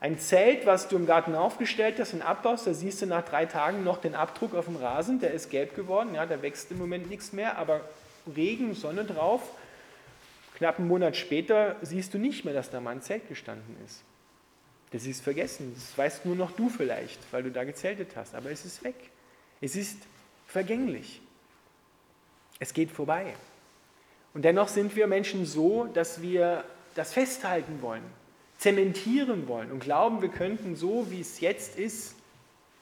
Ein 0.00 0.18
Zelt, 0.18 0.64
was 0.64 0.86
du 0.88 0.96
im 0.96 1.06
Garten 1.06 1.34
aufgestellt 1.34 1.98
hast 1.98 2.14
und 2.14 2.22
abbaust, 2.22 2.66
da 2.66 2.74
siehst 2.74 3.02
du 3.02 3.06
nach 3.06 3.24
drei 3.24 3.46
Tagen 3.46 3.82
noch 3.82 3.98
den 3.98 4.14
Abdruck 4.14 4.54
auf 4.54 4.66
dem 4.66 4.76
Rasen, 4.76 5.18
der 5.18 5.32
ist 5.32 5.50
gelb 5.50 5.74
geworden, 5.74 6.14
ja, 6.14 6.24
da 6.24 6.40
wächst 6.40 6.70
im 6.70 6.78
Moment 6.78 7.10
nichts 7.10 7.32
mehr, 7.32 7.58
aber 7.58 7.80
Regen, 8.36 8.74
Sonne 8.74 9.04
drauf. 9.04 9.42
Knapp 10.56 10.78
einen 10.78 10.88
Monat 10.88 11.16
später 11.16 11.76
siehst 11.82 12.14
du 12.14 12.18
nicht 12.18 12.44
mehr, 12.44 12.54
dass 12.54 12.70
da 12.70 12.80
mal 12.80 12.92
ein 12.92 13.02
Zelt 13.02 13.28
gestanden 13.28 13.76
ist. 13.84 14.02
Das 14.90 15.04
ist 15.04 15.22
vergessen, 15.22 15.72
das 15.74 15.98
weißt 15.98 16.26
nur 16.26 16.36
noch 16.36 16.52
du 16.52 16.68
vielleicht, 16.68 17.20
weil 17.32 17.42
du 17.42 17.50
da 17.50 17.64
gezeltet 17.64 18.16
hast, 18.16 18.34
aber 18.34 18.50
es 18.50 18.64
ist 18.64 18.84
weg. 18.84 18.96
Es 19.60 19.76
ist 19.76 19.98
vergänglich. 20.46 21.20
Es 22.58 22.74
geht 22.74 22.90
vorbei. 22.90 23.34
Und 24.34 24.44
dennoch 24.44 24.68
sind 24.68 24.94
wir 24.96 25.06
Menschen 25.06 25.46
so, 25.46 25.84
dass 25.86 26.22
wir 26.22 26.64
das 26.94 27.12
festhalten 27.12 27.80
wollen, 27.82 28.02
zementieren 28.58 29.48
wollen 29.48 29.70
und 29.70 29.80
glauben, 29.80 30.22
wir 30.22 30.28
könnten 30.28 30.76
so, 30.76 31.10
wie 31.10 31.20
es 31.20 31.40
jetzt 31.40 31.78
ist, 31.78 32.14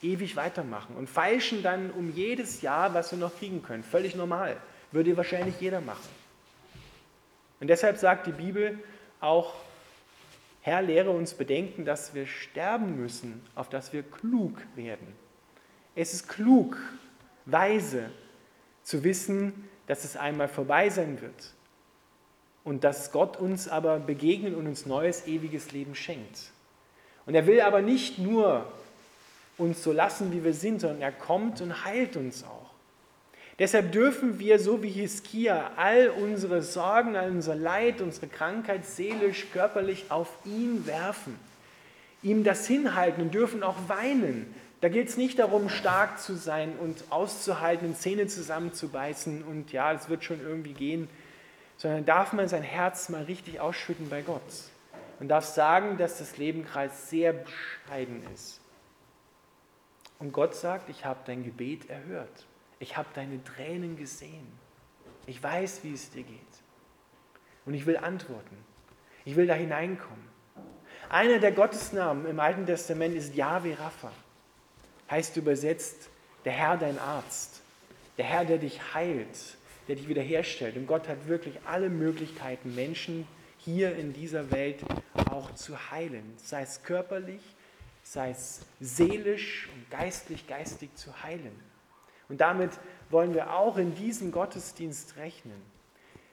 ewig 0.02 0.36
weitermachen 0.36 0.96
und 0.96 1.08
feilschen 1.08 1.62
dann 1.62 1.90
um 1.90 2.10
jedes 2.10 2.62
Jahr, 2.62 2.94
was 2.94 3.10
wir 3.12 3.18
noch 3.18 3.36
kriegen 3.38 3.62
können. 3.62 3.82
Völlig 3.82 4.14
normal. 4.14 4.56
Würde 4.92 5.16
wahrscheinlich 5.16 5.60
jeder 5.60 5.80
machen. 5.80 6.08
Und 7.60 7.68
deshalb 7.68 7.96
sagt 7.96 8.26
die 8.26 8.32
Bibel 8.32 8.78
auch, 9.20 9.54
Herr, 10.60 10.82
lehre 10.82 11.10
uns 11.10 11.34
bedenken, 11.34 11.84
dass 11.84 12.14
wir 12.14 12.26
sterben 12.26 12.96
müssen, 13.00 13.40
auf 13.54 13.68
dass 13.68 13.92
wir 13.92 14.02
klug 14.02 14.58
werden. 14.74 15.06
Es 15.94 16.12
ist 16.12 16.28
klug, 16.28 16.76
weise 17.46 18.10
zu 18.86 19.02
wissen, 19.02 19.68
dass 19.88 20.04
es 20.04 20.16
einmal 20.16 20.46
vorbei 20.46 20.88
sein 20.90 21.20
wird 21.20 21.52
und 22.62 22.84
dass 22.84 23.10
Gott 23.10 23.36
uns 23.36 23.66
aber 23.68 23.98
begegnet 23.98 24.54
und 24.54 24.68
uns 24.68 24.86
neues, 24.86 25.26
ewiges 25.26 25.72
Leben 25.72 25.96
schenkt. 25.96 26.52
Und 27.26 27.34
er 27.34 27.48
will 27.48 27.60
aber 27.60 27.82
nicht 27.82 28.20
nur 28.20 28.64
uns 29.58 29.82
so 29.82 29.90
lassen, 29.90 30.32
wie 30.32 30.44
wir 30.44 30.54
sind, 30.54 30.80
sondern 30.80 31.02
er 31.02 31.10
kommt 31.10 31.60
und 31.60 31.84
heilt 31.84 32.16
uns 32.16 32.44
auch. 32.44 32.70
Deshalb 33.58 33.90
dürfen 33.90 34.38
wir, 34.38 34.60
so 34.60 34.84
wie 34.84 34.90
Hiskia, 34.90 35.72
all 35.76 36.10
unsere 36.10 36.62
Sorgen, 36.62 37.16
all 37.16 37.30
unser 37.30 37.56
Leid, 37.56 38.00
unsere 38.00 38.28
Krankheit 38.28 38.84
seelisch, 38.84 39.46
körperlich 39.52 40.10
auf 40.10 40.28
ihn 40.44 40.86
werfen, 40.86 41.36
ihm 42.22 42.44
das 42.44 42.68
hinhalten 42.68 43.20
und 43.22 43.34
dürfen 43.34 43.64
auch 43.64 43.88
weinen, 43.88 44.54
da 44.86 44.92
geht 44.92 45.08
es 45.08 45.16
nicht 45.16 45.40
darum, 45.40 45.68
stark 45.68 46.20
zu 46.20 46.36
sein 46.36 46.78
und 46.78 47.10
auszuhalten, 47.10 47.96
Zähne 47.96 48.28
zusammenzubeißen 48.28 49.42
und 49.42 49.72
ja, 49.72 49.92
es 49.92 50.08
wird 50.08 50.22
schon 50.22 50.40
irgendwie 50.40 50.74
gehen, 50.74 51.08
sondern 51.76 52.04
darf 52.04 52.32
man 52.32 52.46
sein 52.46 52.62
Herz 52.62 53.08
mal 53.08 53.24
richtig 53.24 53.58
ausschütten 53.58 54.08
bei 54.08 54.22
Gott 54.22 54.40
und 55.18 55.26
darf 55.26 55.44
sagen, 55.44 55.98
dass 55.98 56.18
das 56.18 56.36
Leben 56.36 56.64
gerade 56.64 56.92
sehr 56.94 57.32
bescheiden 57.32 58.22
ist. 58.32 58.60
Und 60.20 60.32
Gott 60.32 60.54
sagt, 60.54 60.88
ich 60.88 61.04
habe 61.04 61.18
dein 61.26 61.42
Gebet 61.42 61.90
erhört. 61.90 62.46
Ich 62.78 62.96
habe 62.96 63.08
deine 63.12 63.42
Tränen 63.42 63.96
gesehen. 63.96 64.46
Ich 65.26 65.42
weiß, 65.42 65.82
wie 65.82 65.94
es 65.94 66.10
dir 66.10 66.22
geht. 66.22 66.38
Und 67.64 67.74
ich 67.74 67.86
will 67.86 67.96
antworten. 67.96 68.56
Ich 69.24 69.34
will 69.34 69.48
da 69.48 69.54
hineinkommen. 69.54 70.28
Einer 71.08 71.40
der 71.40 71.50
Gottesnamen 71.50 72.24
im 72.26 72.38
Alten 72.38 72.66
Testament 72.66 73.16
ist 73.16 73.34
Yahweh 73.34 73.74
Rapha 73.74 74.12
heißt 75.10 75.36
übersetzt 75.36 76.08
der 76.44 76.52
Herr 76.52 76.76
dein 76.76 76.98
Arzt, 76.98 77.60
der 78.18 78.24
Herr, 78.24 78.44
der 78.44 78.58
dich 78.58 78.94
heilt, 78.94 79.56
der 79.88 79.96
dich 79.96 80.08
wiederherstellt. 80.08 80.76
Und 80.76 80.86
Gott 80.86 81.08
hat 81.08 81.28
wirklich 81.28 81.54
alle 81.66 81.88
Möglichkeiten, 81.88 82.74
Menschen 82.74 83.26
hier 83.58 83.96
in 83.96 84.12
dieser 84.12 84.50
Welt 84.50 84.84
auch 85.30 85.52
zu 85.54 85.90
heilen, 85.90 86.34
sei 86.36 86.62
es 86.62 86.82
körperlich, 86.82 87.42
sei 88.02 88.30
es 88.30 88.60
seelisch 88.80 89.68
und 89.74 89.90
geistlich, 89.90 90.46
geistig 90.46 90.94
zu 90.94 91.22
heilen. 91.22 91.58
Und 92.28 92.40
damit 92.40 92.70
wollen 93.10 93.34
wir 93.34 93.54
auch 93.54 93.76
in 93.76 93.94
diesem 93.94 94.32
Gottesdienst 94.32 95.16
rechnen. 95.16 95.60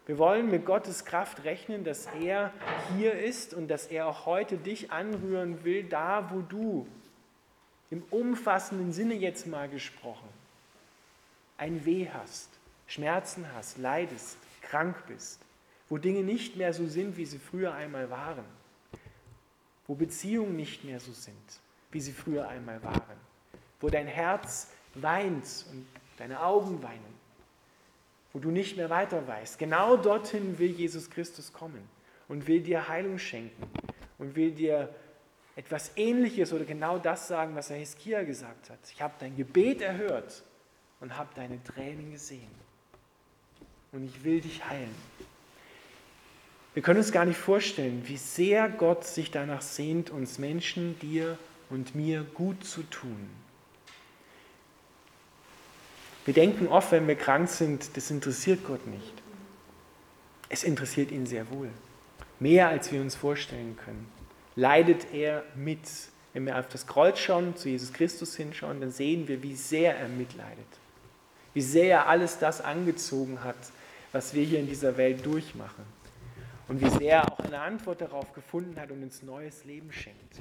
Wir 0.05 0.17
wollen 0.17 0.51
mit 0.51 0.65
Gottes 0.65 1.05
Kraft 1.05 1.43
rechnen, 1.43 1.83
dass 1.83 2.07
er 2.21 2.51
hier 2.97 3.13
ist 3.13 3.53
und 3.53 3.67
dass 3.69 3.87
er 3.87 4.07
auch 4.07 4.25
heute 4.25 4.57
dich 4.57 4.91
anrühren 4.91 5.63
will, 5.63 5.83
da 5.83 6.29
wo 6.31 6.41
du 6.41 6.87
im 7.91 8.03
umfassenden 8.09 8.91
Sinne 8.91 9.13
jetzt 9.13 9.47
mal 9.47 9.69
gesprochen, 9.69 10.27
ein 11.57 11.85
Weh 11.85 12.07
hast, 12.11 12.49
Schmerzen 12.87 13.45
hast, 13.53 13.77
leidest, 13.77 14.37
krank 14.61 14.95
bist, 15.07 15.39
wo 15.89 15.97
Dinge 15.97 16.23
nicht 16.23 16.55
mehr 16.55 16.73
so 16.73 16.87
sind, 16.87 17.17
wie 17.17 17.25
sie 17.25 17.39
früher 17.39 17.73
einmal 17.73 18.09
waren, 18.09 18.45
wo 19.87 19.95
Beziehungen 19.95 20.55
nicht 20.55 20.83
mehr 20.83 20.99
so 20.99 21.11
sind, 21.11 21.35
wie 21.91 22.01
sie 22.01 22.13
früher 22.13 22.47
einmal 22.47 22.81
waren, 22.83 23.17
wo 23.79 23.89
dein 23.89 24.07
Herz 24.07 24.69
weint 24.95 25.65
und 25.71 25.85
deine 26.17 26.41
Augen 26.41 26.81
weinen, 26.81 27.13
wo 28.31 28.39
du 28.39 28.49
nicht 28.49 28.77
mehr 28.77 28.89
weiter 28.89 29.27
weißt. 29.27 29.59
Genau 29.59 29.97
dorthin 29.97 30.57
will 30.57 30.71
Jesus 30.71 31.09
Christus 31.09 31.53
kommen 31.53 31.87
und 32.27 32.47
will 32.47 32.61
dir 32.61 32.87
Heilung 32.87 33.19
schenken 33.19 33.63
und 34.17 34.35
will 34.35 34.51
dir 34.51 34.93
etwas 35.55 35.91
Ähnliches 35.95 36.51
oder 36.51 36.65
genau 36.65 36.97
das 36.97 37.27
sagen, 37.27 37.55
was 37.55 37.67
der 37.67 37.77
Hiskia 37.77 38.23
gesagt 38.23 38.69
hat. 38.69 38.79
Ich 38.91 39.01
habe 39.01 39.13
dein 39.19 39.35
Gebet 39.35 39.81
erhört 39.81 40.43
und 40.99 41.17
habe 41.17 41.29
deine 41.35 41.63
Tränen 41.63 42.11
gesehen. 42.11 42.63
Und 43.91 44.03
ich 44.05 44.23
will 44.23 44.41
dich 44.41 44.65
heilen. 44.65 44.95
Wir 46.73 46.81
können 46.81 46.97
uns 46.97 47.11
gar 47.11 47.25
nicht 47.25 47.37
vorstellen, 47.37 48.01
wie 48.07 48.17
sehr 48.17 48.67
Gott 48.67 49.05
sich 49.05 49.29
danach 49.29 49.61
sehnt, 49.61 50.09
uns 50.09 50.39
Menschen, 50.39 50.97
dir 50.99 51.37
und 51.69 51.93
mir 51.93 52.23
gut 52.33 52.65
zu 52.65 52.81
tun. 52.81 53.29
Wir 56.25 56.33
denken 56.33 56.67
oft, 56.67 56.91
wenn 56.91 57.07
wir 57.07 57.15
krank 57.15 57.49
sind, 57.49 57.95
das 57.95 58.09
interessiert 58.09 58.65
Gott 58.65 58.87
nicht. 58.87 59.13
Es 60.49 60.63
interessiert 60.63 61.11
ihn 61.11 61.27
sehr 61.27 61.51
wohl. 61.51 61.69
Mehr, 62.39 62.69
als 62.69 62.91
wir 62.91 63.01
uns 63.01 63.13
vorstellen 63.13 63.77
können 63.77 64.09
leidet 64.55 65.13
er 65.13 65.43
mit. 65.55 65.81
Wenn 66.33 66.45
wir 66.45 66.57
auf 66.57 66.67
das 66.67 66.87
Kreuz 66.87 67.19
schauen, 67.19 67.55
zu 67.55 67.69
Jesus 67.69 67.93
Christus 67.93 68.35
hinschauen, 68.35 68.81
dann 68.81 68.91
sehen 68.91 69.27
wir, 69.27 69.43
wie 69.43 69.55
sehr 69.55 69.95
er 69.97 70.07
mitleidet. 70.07 70.65
Wie 71.53 71.61
sehr 71.61 71.89
er 71.89 72.07
alles 72.07 72.39
das 72.39 72.61
angezogen 72.61 73.43
hat, 73.43 73.55
was 74.11 74.33
wir 74.33 74.43
hier 74.43 74.59
in 74.59 74.67
dieser 74.67 74.97
Welt 74.97 75.25
durchmachen. 75.25 75.85
und 76.67 76.81
wie 76.81 76.89
sehr 76.89 77.17
er 77.17 77.31
auch 77.31 77.39
eine 77.39 77.59
Antwort 77.59 78.01
darauf 78.01 78.33
gefunden 78.33 78.79
hat 78.79 78.89
und 78.89 79.03
uns 79.03 79.21
neues 79.21 79.65
Leben 79.65 79.91
schenkt. 79.91 80.39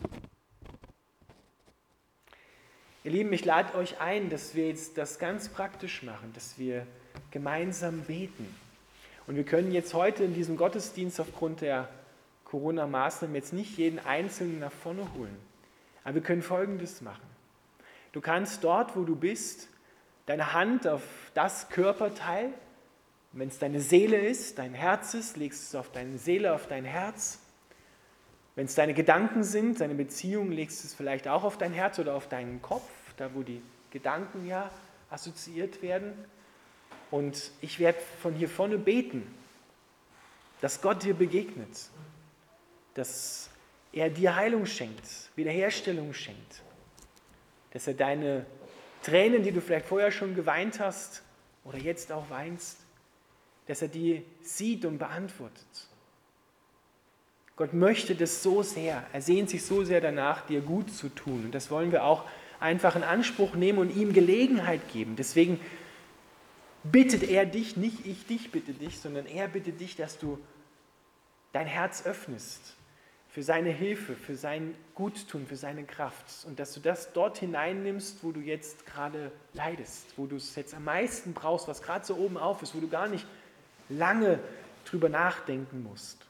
Ihr 3.04 3.10
Lieben, 3.10 3.32
ich 3.32 3.44
lade 3.44 3.76
euch 3.76 4.00
ein, 4.00 4.30
dass 4.30 4.54
wir 4.54 4.68
jetzt 4.68 4.96
das 4.96 5.18
ganz 5.18 5.48
praktisch 5.48 6.04
machen, 6.04 6.32
dass 6.34 6.58
wir 6.58 6.86
gemeinsam 7.32 8.02
beten. 8.02 8.46
Und 9.26 9.34
wir 9.34 9.44
können 9.44 9.72
jetzt 9.72 9.94
heute 9.94 10.22
in 10.22 10.34
diesem 10.34 10.56
Gottesdienst 10.56 11.18
aufgrund 11.18 11.60
der 11.60 11.88
Corona-Maßnahmen 12.52 13.34
jetzt 13.34 13.54
nicht 13.54 13.78
jeden 13.78 13.98
Einzelnen 13.98 14.60
nach 14.60 14.72
vorne 14.72 15.08
holen. 15.14 15.34
Aber 16.04 16.16
wir 16.16 16.22
können 16.22 16.42
Folgendes 16.42 17.00
machen. 17.00 17.24
Du 18.12 18.20
kannst 18.20 18.62
dort, 18.62 18.94
wo 18.94 19.04
du 19.04 19.16
bist, 19.16 19.68
deine 20.26 20.52
Hand 20.52 20.86
auf 20.86 21.02
das 21.32 21.70
Körperteil, 21.70 22.52
wenn 23.32 23.48
es 23.48 23.58
deine 23.58 23.80
Seele 23.80 24.18
ist, 24.18 24.58
dein 24.58 24.74
Herz 24.74 25.14
ist, 25.14 25.38
legst 25.38 25.62
du 25.62 25.78
es 25.78 25.80
auf 25.80 25.90
deine 25.92 26.18
Seele, 26.18 26.52
auf 26.52 26.66
dein 26.66 26.84
Herz. 26.84 27.38
Wenn 28.54 28.66
es 28.66 28.74
deine 28.74 28.92
Gedanken 28.92 29.44
sind, 29.44 29.80
deine 29.80 29.94
Beziehung, 29.94 30.50
legst 30.52 30.84
du 30.84 30.88
es 30.88 30.94
vielleicht 30.94 31.28
auch 31.28 31.44
auf 31.44 31.56
dein 31.56 31.72
Herz 31.72 31.98
oder 31.98 32.14
auf 32.14 32.28
deinen 32.28 32.60
Kopf, 32.60 32.86
da 33.16 33.30
wo 33.34 33.42
die 33.42 33.62
Gedanken 33.90 34.46
ja 34.46 34.70
assoziiert 35.08 35.80
werden. 35.80 36.12
Und 37.10 37.50
ich 37.62 37.78
werde 37.78 37.98
von 38.20 38.34
hier 38.34 38.50
vorne 38.50 38.76
beten, 38.76 39.22
dass 40.60 40.82
Gott 40.82 41.02
dir 41.02 41.14
begegnet, 41.14 41.88
dass 42.94 43.50
er 43.92 44.10
dir 44.10 44.36
Heilung 44.36 44.66
schenkt, 44.66 45.06
Wiederherstellung 45.36 46.12
schenkt, 46.12 46.62
dass 47.72 47.86
er 47.86 47.94
deine 47.94 48.46
Tränen, 49.02 49.42
die 49.42 49.52
du 49.52 49.60
vielleicht 49.60 49.86
vorher 49.86 50.10
schon 50.10 50.34
geweint 50.34 50.80
hast 50.80 51.22
oder 51.64 51.78
jetzt 51.78 52.12
auch 52.12 52.30
weinst, 52.30 52.78
dass 53.66 53.82
er 53.82 53.88
die 53.88 54.24
sieht 54.42 54.84
und 54.84 54.98
beantwortet. 54.98 55.88
Gott 57.56 57.74
möchte 57.74 58.14
das 58.14 58.42
so 58.42 58.62
sehr, 58.62 59.04
er 59.12 59.22
sehnt 59.22 59.50
sich 59.50 59.64
so 59.64 59.84
sehr 59.84 60.00
danach, 60.00 60.46
dir 60.46 60.60
gut 60.60 60.92
zu 60.92 61.08
tun. 61.08 61.44
Und 61.44 61.54
das 61.54 61.70
wollen 61.70 61.92
wir 61.92 62.04
auch 62.04 62.24
einfach 62.60 62.96
in 62.96 63.02
Anspruch 63.02 63.54
nehmen 63.54 63.78
und 63.78 63.94
ihm 63.94 64.12
Gelegenheit 64.12 64.80
geben. 64.92 65.16
Deswegen 65.16 65.60
bittet 66.82 67.22
er 67.22 67.44
dich, 67.44 67.76
nicht 67.76 68.06
ich 68.06 68.26
dich 68.26 68.50
bitte 68.50 68.72
dich, 68.72 68.98
sondern 68.98 69.26
er 69.26 69.48
bittet 69.48 69.80
dich, 69.80 69.96
dass 69.96 70.18
du 70.18 70.38
dein 71.52 71.66
Herz 71.66 72.06
öffnest 72.06 72.74
für 73.32 73.42
seine 73.42 73.70
Hilfe, 73.70 74.14
für 74.14 74.36
sein 74.36 74.74
Guttun, 74.94 75.46
für 75.46 75.56
seine 75.56 75.84
Kraft 75.84 76.44
und 76.46 76.60
dass 76.60 76.74
du 76.74 76.80
das 76.80 77.14
dort 77.14 77.38
hineinnimmst, 77.38 78.22
wo 78.22 78.30
du 78.30 78.40
jetzt 78.40 78.84
gerade 78.84 79.32
leidest, 79.54 80.12
wo 80.18 80.26
du 80.26 80.36
es 80.36 80.54
jetzt 80.54 80.74
am 80.74 80.84
meisten 80.84 81.32
brauchst, 81.32 81.66
was 81.66 81.80
gerade 81.80 82.04
so 82.04 82.14
oben 82.16 82.36
auf 82.36 82.60
ist, 82.60 82.74
wo 82.74 82.80
du 82.80 82.88
gar 82.88 83.08
nicht 83.08 83.26
lange 83.88 84.38
drüber 84.84 85.08
nachdenken 85.08 85.82
musst. 85.82 86.26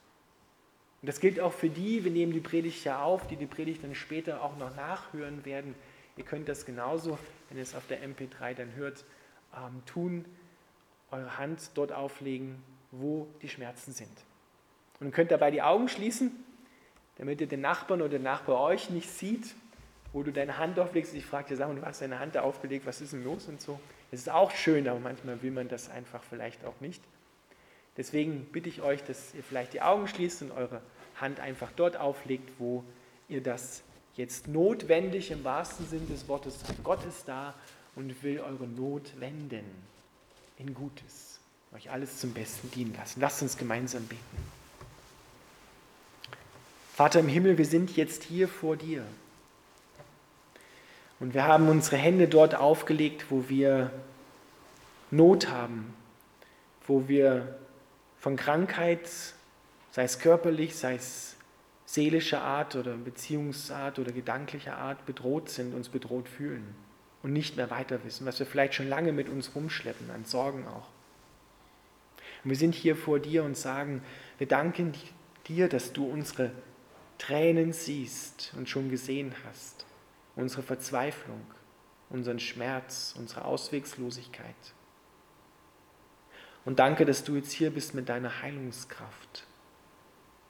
Und 1.00 1.08
das 1.08 1.18
gilt 1.18 1.40
auch 1.40 1.52
für 1.52 1.68
die, 1.68 2.04
wir 2.04 2.12
nehmen 2.12 2.32
die 2.32 2.40
Predigt 2.40 2.84
ja 2.84 3.02
auf, 3.02 3.26
die 3.26 3.34
die 3.34 3.46
Predigt 3.46 3.82
dann 3.82 3.96
später 3.96 4.40
auch 4.40 4.56
noch 4.56 4.76
nachhören 4.76 5.44
werden. 5.44 5.74
Ihr 6.16 6.24
könnt 6.24 6.48
das 6.48 6.66
genauso, 6.66 7.18
wenn 7.48 7.58
ihr 7.58 7.64
es 7.64 7.74
auf 7.74 7.88
der 7.88 8.00
MP3 8.04 8.54
dann 8.54 8.76
hört, 8.76 9.04
ähm, 9.56 9.84
tun, 9.86 10.24
eure 11.10 11.36
Hand 11.36 11.72
dort 11.74 11.90
auflegen, 11.90 12.62
wo 12.92 13.26
die 13.42 13.48
Schmerzen 13.48 13.90
sind. 13.90 14.16
Und 15.00 15.10
könnt 15.10 15.32
dabei 15.32 15.50
die 15.50 15.62
Augen 15.62 15.88
schließen 15.88 16.30
damit 17.16 17.40
ihr 17.40 17.46
den 17.46 17.60
Nachbarn 17.60 18.00
oder 18.00 18.10
den 18.10 18.22
Nachbar 18.22 18.60
euch 18.60 18.90
nicht 18.90 19.10
sieht, 19.10 19.54
wo 20.12 20.22
du 20.22 20.32
deine 20.32 20.58
Hand 20.58 20.78
auflegst. 20.78 21.14
Ich 21.14 21.24
frage 21.24 21.48
dir, 21.48 21.56
sag 21.56 21.68
mal, 21.68 21.74
du 21.74 21.84
hast 21.84 22.02
deine 22.02 22.18
Hand 22.18 22.34
da 22.34 22.42
aufgelegt, 22.42 22.86
was 22.86 23.00
ist 23.00 23.12
denn 23.12 23.24
los 23.24 23.48
und 23.48 23.60
so. 23.60 23.80
Es 24.10 24.20
ist 24.20 24.28
auch 24.28 24.50
schön, 24.50 24.88
aber 24.88 25.00
manchmal 25.00 25.42
will 25.42 25.50
man 25.50 25.68
das 25.68 25.90
einfach 25.90 26.22
vielleicht 26.22 26.64
auch 26.64 26.78
nicht. 26.80 27.02
Deswegen 27.96 28.46
bitte 28.46 28.68
ich 28.68 28.82
euch, 28.82 29.02
dass 29.04 29.34
ihr 29.34 29.42
vielleicht 29.42 29.74
die 29.74 29.82
Augen 29.82 30.08
schließt 30.08 30.42
und 30.42 30.52
eure 30.52 30.80
Hand 31.20 31.40
einfach 31.40 31.70
dort 31.76 31.96
auflegt, 31.96 32.50
wo 32.58 32.84
ihr 33.28 33.42
das 33.42 33.82
jetzt 34.14 34.48
notwendig 34.48 35.30
im 35.30 35.44
wahrsten 35.44 35.86
Sinn 35.86 36.06
des 36.08 36.28
Wortes. 36.28 36.58
Gott 36.84 37.04
ist 37.06 37.28
da 37.28 37.54
und 37.94 38.22
will 38.22 38.40
eure 38.40 38.66
Not 38.66 39.18
wenden 39.20 39.64
in 40.58 40.74
Gutes, 40.74 41.40
euch 41.74 41.90
alles 41.90 42.18
zum 42.18 42.32
Besten 42.32 42.70
dienen 42.70 42.94
lassen. 42.94 43.20
Lasst 43.20 43.42
uns 43.42 43.56
gemeinsam 43.56 44.04
beten. 44.04 44.51
Vater 46.94 47.20
im 47.20 47.28
Himmel, 47.28 47.56
wir 47.56 47.64
sind 47.64 47.96
jetzt 47.96 48.22
hier 48.22 48.48
vor 48.48 48.76
dir. 48.76 49.02
Und 51.20 51.32
wir 51.32 51.44
haben 51.44 51.70
unsere 51.70 51.96
Hände 51.96 52.28
dort 52.28 52.54
aufgelegt, 52.54 53.26
wo 53.30 53.48
wir 53.48 53.90
Not 55.10 55.48
haben, 55.48 55.94
wo 56.86 57.08
wir 57.08 57.58
von 58.18 58.36
Krankheit, 58.36 59.08
sei 59.90 60.04
es 60.04 60.18
körperlich, 60.18 60.76
sei 60.76 60.96
es 60.96 61.36
seelischer 61.86 62.42
Art 62.42 62.76
oder 62.76 62.94
Beziehungsart 62.94 63.98
oder 63.98 64.12
gedanklicher 64.12 64.76
Art 64.76 65.06
bedroht 65.06 65.48
sind, 65.48 65.74
uns 65.74 65.88
bedroht 65.88 66.28
fühlen 66.28 66.74
und 67.22 67.32
nicht 67.32 67.56
mehr 67.56 67.70
weiter 67.70 68.04
wissen, 68.04 68.26
was 68.26 68.38
wir 68.38 68.46
vielleicht 68.46 68.74
schon 68.74 68.88
lange 68.88 69.12
mit 69.12 69.30
uns 69.30 69.54
rumschleppen, 69.54 70.10
an 70.10 70.26
Sorgen 70.26 70.66
auch. 70.66 70.88
Und 72.44 72.50
wir 72.50 72.56
sind 72.56 72.74
hier 72.74 72.96
vor 72.96 73.18
dir 73.18 73.44
und 73.44 73.56
sagen, 73.56 74.02
wir 74.36 74.46
danken 74.46 74.92
dir, 75.46 75.68
dass 75.68 75.92
du 75.94 76.04
unsere 76.04 76.50
Tränen 77.22 77.72
siehst 77.72 78.52
und 78.56 78.68
schon 78.68 78.90
gesehen 78.90 79.32
hast, 79.46 79.86
unsere 80.34 80.64
Verzweiflung, 80.64 81.40
unseren 82.10 82.40
Schmerz, 82.40 83.14
unsere 83.16 83.44
Auswegslosigkeit. 83.44 84.56
Und 86.64 86.80
danke, 86.80 87.04
dass 87.04 87.22
du 87.22 87.36
jetzt 87.36 87.52
hier 87.52 87.70
bist 87.70 87.94
mit 87.94 88.08
deiner 88.08 88.42
Heilungskraft. 88.42 89.46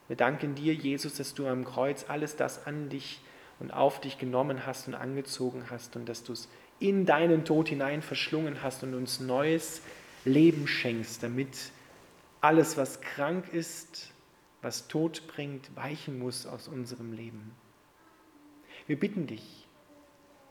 Wir 0.07 0.15
danken 0.15 0.55
dir, 0.55 0.73
Jesus, 0.73 1.13
dass 1.13 1.35
du 1.35 1.47
am 1.47 1.63
Kreuz 1.63 2.05
alles 2.07 2.37
das 2.37 2.65
an 2.65 2.89
dich 2.89 3.21
und 3.59 3.69
auf 3.69 4.01
dich 4.01 4.17
genommen 4.17 4.65
hast 4.65 4.87
und 4.87 4.95
angezogen 4.95 5.65
hast 5.69 5.95
und 5.95 6.09
dass 6.09 6.23
du 6.23 6.33
es 6.33 6.49
in 6.79 7.05
deinen 7.05 7.45
Tod 7.45 7.69
hinein 7.69 8.01
verschlungen 8.01 8.63
hast 8.63 8.81
und 8.81 8.95
uns 8.95 9.19
neues 9.19 9.83
Leben 10.25 10.67
schenkst, 10.67 11.21
damit 11.21 11.71
alles, 12.41 12.77
was 12.77 12.99
krank 12.99 13.53
ist, 13.53 14.12
was 14.63 14.87
Tod 14.87 15.27
bringt, 15.27 15.75
weichen 15.75 16.17
muss 16.17 16.45
aus 16.45 16.67
unserem 16.67 17.13
Leben. 17.13 17.51
Wir 18.87 18.99
bitten 18.99 19.27
dich, 19.27 19.67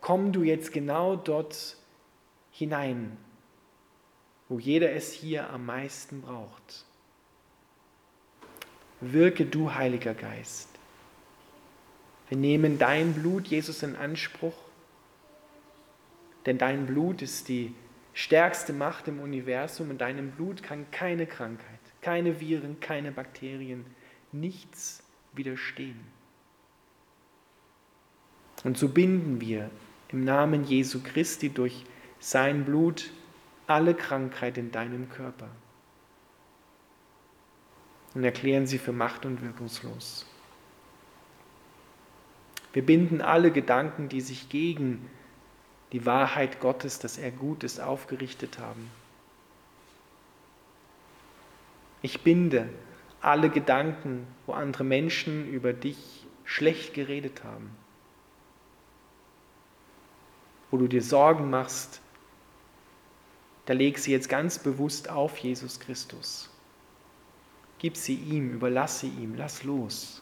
komm 0.00 0.32
du 0.32 0.42
jetzt 0.42 0.72
genau 0.72 1.16
dort 1.16 1.76
hinein, 2.50 3.16
wo 4.48 4.58
jeder 4.58 4.92
es 4.92 5.12
hier 5.12 5.50
am 5.50 5.66
meisten 5.66 6.20
braucht. 6.20 6.84
Wirke 9.00 9.46
du, 9.46 9.74
Heiliger 9.74 10.14
Geist. 10.14 10.68
Wir 12.28 12.38
nehmen 12.38 12.78
dein 12.78 13.14
Blut, 13.14 13.48
Jesus, 13.48 13.82
in 13.82 13.96
Anspruch, 13.96 14.54
denn 16.46 16.58
dein 16.58 16.86
Blut 16.86 17.22
ist 17.22 17.48
die 17.48 17.74
stärkste 18.14 18.72
Macht 18.72 19.08
im 19.08 19.20
Universum 19.20 19.90
und 19.90 20.00
deinem 20.00 20.30
Blut 20.32 20.62
kann 20.62 20.90
keine 20.90 21.26
Krankheit, 21.26 21.80
keine 22.00 22.40
Viren, 22.40 22.80
keine 22.80 23.12
Bakterien, 23.12 23.84
nichts 24.32 25.02
widerstehen. 25.32 26.00
Und 28.64 28.78
so 28.78 28.88
binden 28.88 29.40
wir 29.40 29.70
im 30.08 30.24
Namen 30.24 30.64
Jesu 30.64 31.00
Christi 31.02 31.48
durch 31.48 31.84
sein 32.20 32.64
Blut 32.64 33.10
alle 33.66 33.94
Krankheit 33.94 34.58
in 34.58 34.70
deinem 34.70 35.08
Körper 35.08 35.48
und 38.14 38.24
erklären 38.24 38.66
sie 38.66 38.78
für 38.78 38.92
macht- 38.92 39.24
und 39.24 39.42
wirkungslos. 39.42 40.26
Wir 42.72 42.84
binden 42.84 43.20
alle 43.20 43.50
Gedanken, 43.50 44.08
die 44.08 44.20
sich 44.20 44.48
gegen 44.48 45.10
die 45.92 46.06
Wahrheit 46.06 46.60
Gottes, 46.60 46.98
dass 46.98 47.18
er 47.18 47.30
gut 47.30 47.64
ist, 47.64 47.80
aufgerichtet 47.80 48.58
haben. 48.58 48.90
Ich 52.00 52.22
binde 52.22 52.68
alle 53.22 53.50
Gedanken, 53.50 54.26
wo 54.46 54.52
andere 54.52 54.84
Menschen 54.84 55.48
über 55.48 55.72
dich 55.72 56.26
schlecht 56.44 56.92
geredet 56.92 57.44
haben, 57.44 57.70
wo 60.70 60.76
du 60.76 60.88
dir 60.88 61.02
Sorgen 61.02 61.48
machst, 61.48 62.00
da 63.66 63.74
leg 63.74 63.98
sie 63.98 64.10
jetzt 64.10 64.28
ganz 64.28 64.58
bewusst 64.58 65.08
auf 65.08 65.38
Jesus 65.38 65.78
Christus. 65.78 66.50
Gib 67.78 67.96
sie 67.96 68.16
ihm, 68.16 68.50
überlass 68.50 69.00
sie 69.00 69.08
ihm, 69.08 69.34
lass 69.36 69.62
los. 69.62 70.21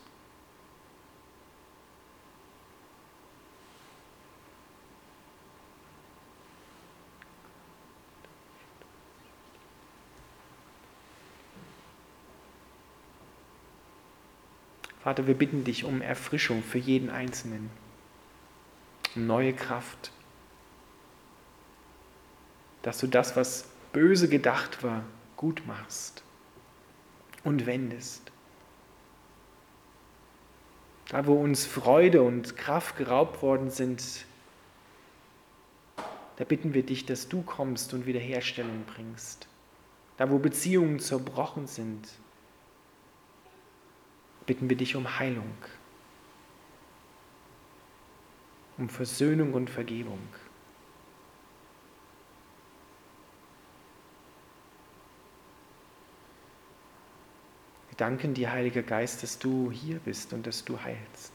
Vater, 15.11 15.27
wir 15.27 15.35
bitten 15.35 15.64
dich 15.64 15.83
um 15.83 16.03
Erfrischung 16.03 16.62
für 16.62 16.79
jeden 16.79 17.11
Einzelnen, 17.11 17.68
um 19.16 19.27
neue 19.27 19.53
Kraft, 19.53 20.12
dass 22.83 22.99
du 22.99 23.09
das, 23.09 23.35
was 23.35 23.64
böse 23.92 24.29
gedacht 24.29 24.85
war, 24.85 25.03
gut 25.37 25.66
machst 25.66 26.23
und 27.42 27.66
wendest. 27.66 28.31
Da, 31.09 31.27
wo 31.27 31.35
uns 31.35 31.66
Freude 31.66 32.23
und 32.23 32.57
Kraft 32.57 32.96
geraubt 32.96 33.42
worden 33.42 33.68
sind, 33.68 34.27
da 36.37 36.44
bitten 36.44 36.73
wir 36.73 36.85
dich, 36.85 37.05
dass 37.05 37.29
du 37.29 37.42
kommst 37.42 37.94
und 37.94 38.07
Wiederherstellung 38.07 38.85
bringst. 38.85 39.49
Da, 40.18 40.31
wo 40.31 40.38
Beziehungen 40.38 41.01
zerbrochen 41.01 41.66
sind, 41.66 42.07
bitten 44.50 44.68
wir 44.68 44.76
dich 44.76 44.96
um 44.96 45.20
Heilung, 45.20 45.54
um 48.78 48.88
Versöhnung 48.88 49.54
und 49.54 49.70
Vergebung. 49.70 50.18
danken 57.96 58.34
dir, 58.34 58.50
Heiliger 58.50 58.82
Geist, 58.82 59.22
dass 59.22 59.38
du 59.38 59.70
hier 59.70 60.00
bist 60.00 60.32
und 60.32 60.48
dass 60.48 60.64
du 60.64 60.82
heilst, 60.82 61.32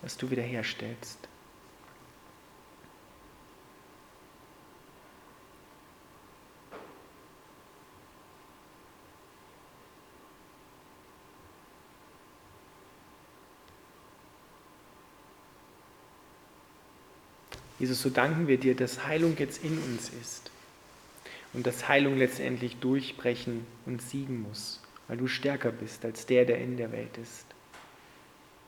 dass 0.00 0.16
du 0.16 0.30
wiederherstellst. 0.30 1.28
Jesus, 17.78 18.02
so 18.02 18.10
danken 18.10 18.48
wir 18.48 18.58
dir, 18.58 18.74
dass 18.74 19.06
Heilung 19.06 19.36
jetzt 19.38 19.62
in 19.64 19.78
uns 19.78 20.08
ist 20.08 20.50
und 21.52 21.66
dass 21.66 21.88
Heilung 21.88 22.16
letztendlich 22.16 22.76
durchbrechen 22.76 23.66
und 23.86 24.02
siegen 24.02 24.42
muss, 24.42 24.82
weil 25.06 25.16
du 25.16 25.28
stärker 25.28 25.70
bist 25.70 26.04
als 26.04 26.26
der, 26.26 26.44
der 26.44 26.58
in 26.58 26.76
der 26.76 26.90
Welt 26.90 27.16
ist. 27.18 27.46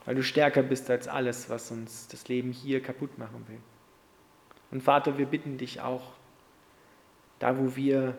Weil 0.04 0.14
du 0.14 0.22
stärker 0.22 0.62
bist 0.62 0.88
als 0.90 1.08
alles, 1.08 1.50
was 1.50 1.70
uns 1.70 2.06
das 2.08 2.28
Leben 2.28 2.52
hier 2.52 2.80
kaputt 2.82 3.18
machen 3.18 3.44
will. 3.48 3.58
Und 4.70 4.82
Vater, 4.82 5.18
wir 5.18 5.26
bitten 5.26 5.58
dich 5.58 5.80
auch, 5.80 6.12
da 7.40 7.58
wo 7.58 7.74
wir 7.74 8.16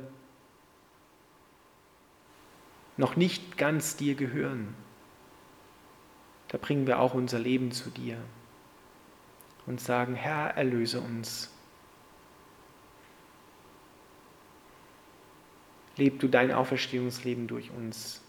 noch 2.98 3.16
nicht 3.16 3.58
ganz 3.58 3.96
dir 3.96 4.16
gehören, 4.16 4.76
da 6.50 6.58
bringen 6.58 6.86
wir 6.86 7.00
auch 7.00 7.14
unser 7.14 7.40
Leben 7.40 7.72
zu 7.72 7.90
dir 7.90 8.18
und 9.66 9.80
sagen, 9.80 10.16
Herr, 10.16 10.56
erlöse 10.58 11.00
uns 11.00 11.52
leb 16.02 16.20
du 16.20 16.28
dein 16.28 16.52
Auferstehungsleben 16.52 17.48
durch 17.48 17.70
uns. 17.72 18.22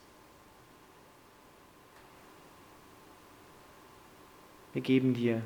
Wir 4.72 4.82
geben 4.82 5.14
dir 5.14 5.42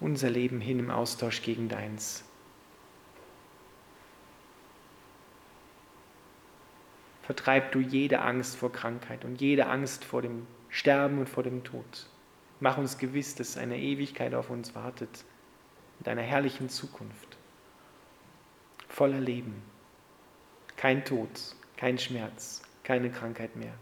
unser 0.00 0.30
Leben 0.30 0.60
hin 0.60 0.78
im 0.78 0.90
Austausch 0.90 1.42
gegen 1.42 1.68
deins. 1.68 2.24
Vertreib 7.22 7.72
du 7.72 7.80
jede 7.80 8.20
Angst 8.20 8.56
vor 8.56 8.70
Krankheit 8.70 9.24
und 9.24 9.40
jede 9.40 9.66
Angst 9.66 10.04
vor 10.04 10.22
dem 10.22 10.46
Sterben 10.68 11.18
und 11.18 11.28
vor 11.28 11.42
dem 11.42 11.64
Tod. 11.64 12.06
Mach 12.60 12.78
uns 12.78 12.96
gewiss, 12.96 13.34
dass 13.34 13.56
eine 13.56 13.78
Ewigkeit 13.78 14.34
auf 14.34 14.48
uns 14.50 14.74
wartet, 14.74 15.24
mit 15.98 16.08
einer 16.08 16.22
herrlichen 16.22 16.68
Zukunft, 16.68 17.36
voller 18.88 19.20
Leben. 19.20 19.62
Kein 20.76 21.04
Tod, 21.04 21.28
kein 21.76 21.98
Schmerz, 21.98 22.62
keine 22.82 23.10
Krankheit 23.10 23.56
mehr. 23.56 23.74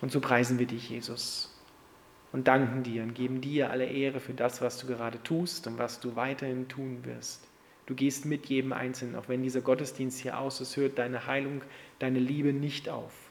Und 0.00 0.10
so 0.10 0.20
preisen 0.20 0.58
wir 0.58 0.66
dich, 0.66 0.88
Jesus, 0.88 1.54
und 2.32 2.48
danken 2.48 2.82
dir 2.82 3.02
und 3.02 3.14
geben 3.14 3.40
dir 3.40 3.70
alle 3.70 3.86
Ehre 3.86 4.20
für 4.20 4.34
das, 4.34 4.62
was 4.62 4.78
du 4.78 4.86
gerade 4.86 5.22
tust 5.22 5.66
und 5.66 5.78
was 5.78 6.00
du 6.00 6.16
weiterhin 6.16 6.68
tun 6.68 7.04
wirst. 7.04 7.46
Du 7.86 7.94
gehst 7.94 8.24
mit 8.24 8.46
jedem 8.46 8.72
Einzelnen, 8.72 9.16
auch 9.16 9.28
wenn 9.28 9.42
dieser 9.42 9.60
Gottesdienst 9.60 10.20
hier 10.20 10.38
aus 10.38 10.60
ist, 10.60 10.76
hört 10.76 10.98
deine 10.98 11.26
Heilung, 11.26 11.62
deine 11.98 12.20
Liebe 12.20 12.52
nicht 12.52 12.88
auf. 12.88 13.29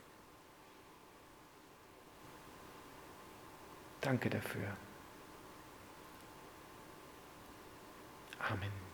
Danke 4.01 4.29
dafür. 4.29 4.75
Amen. 8.39 8.88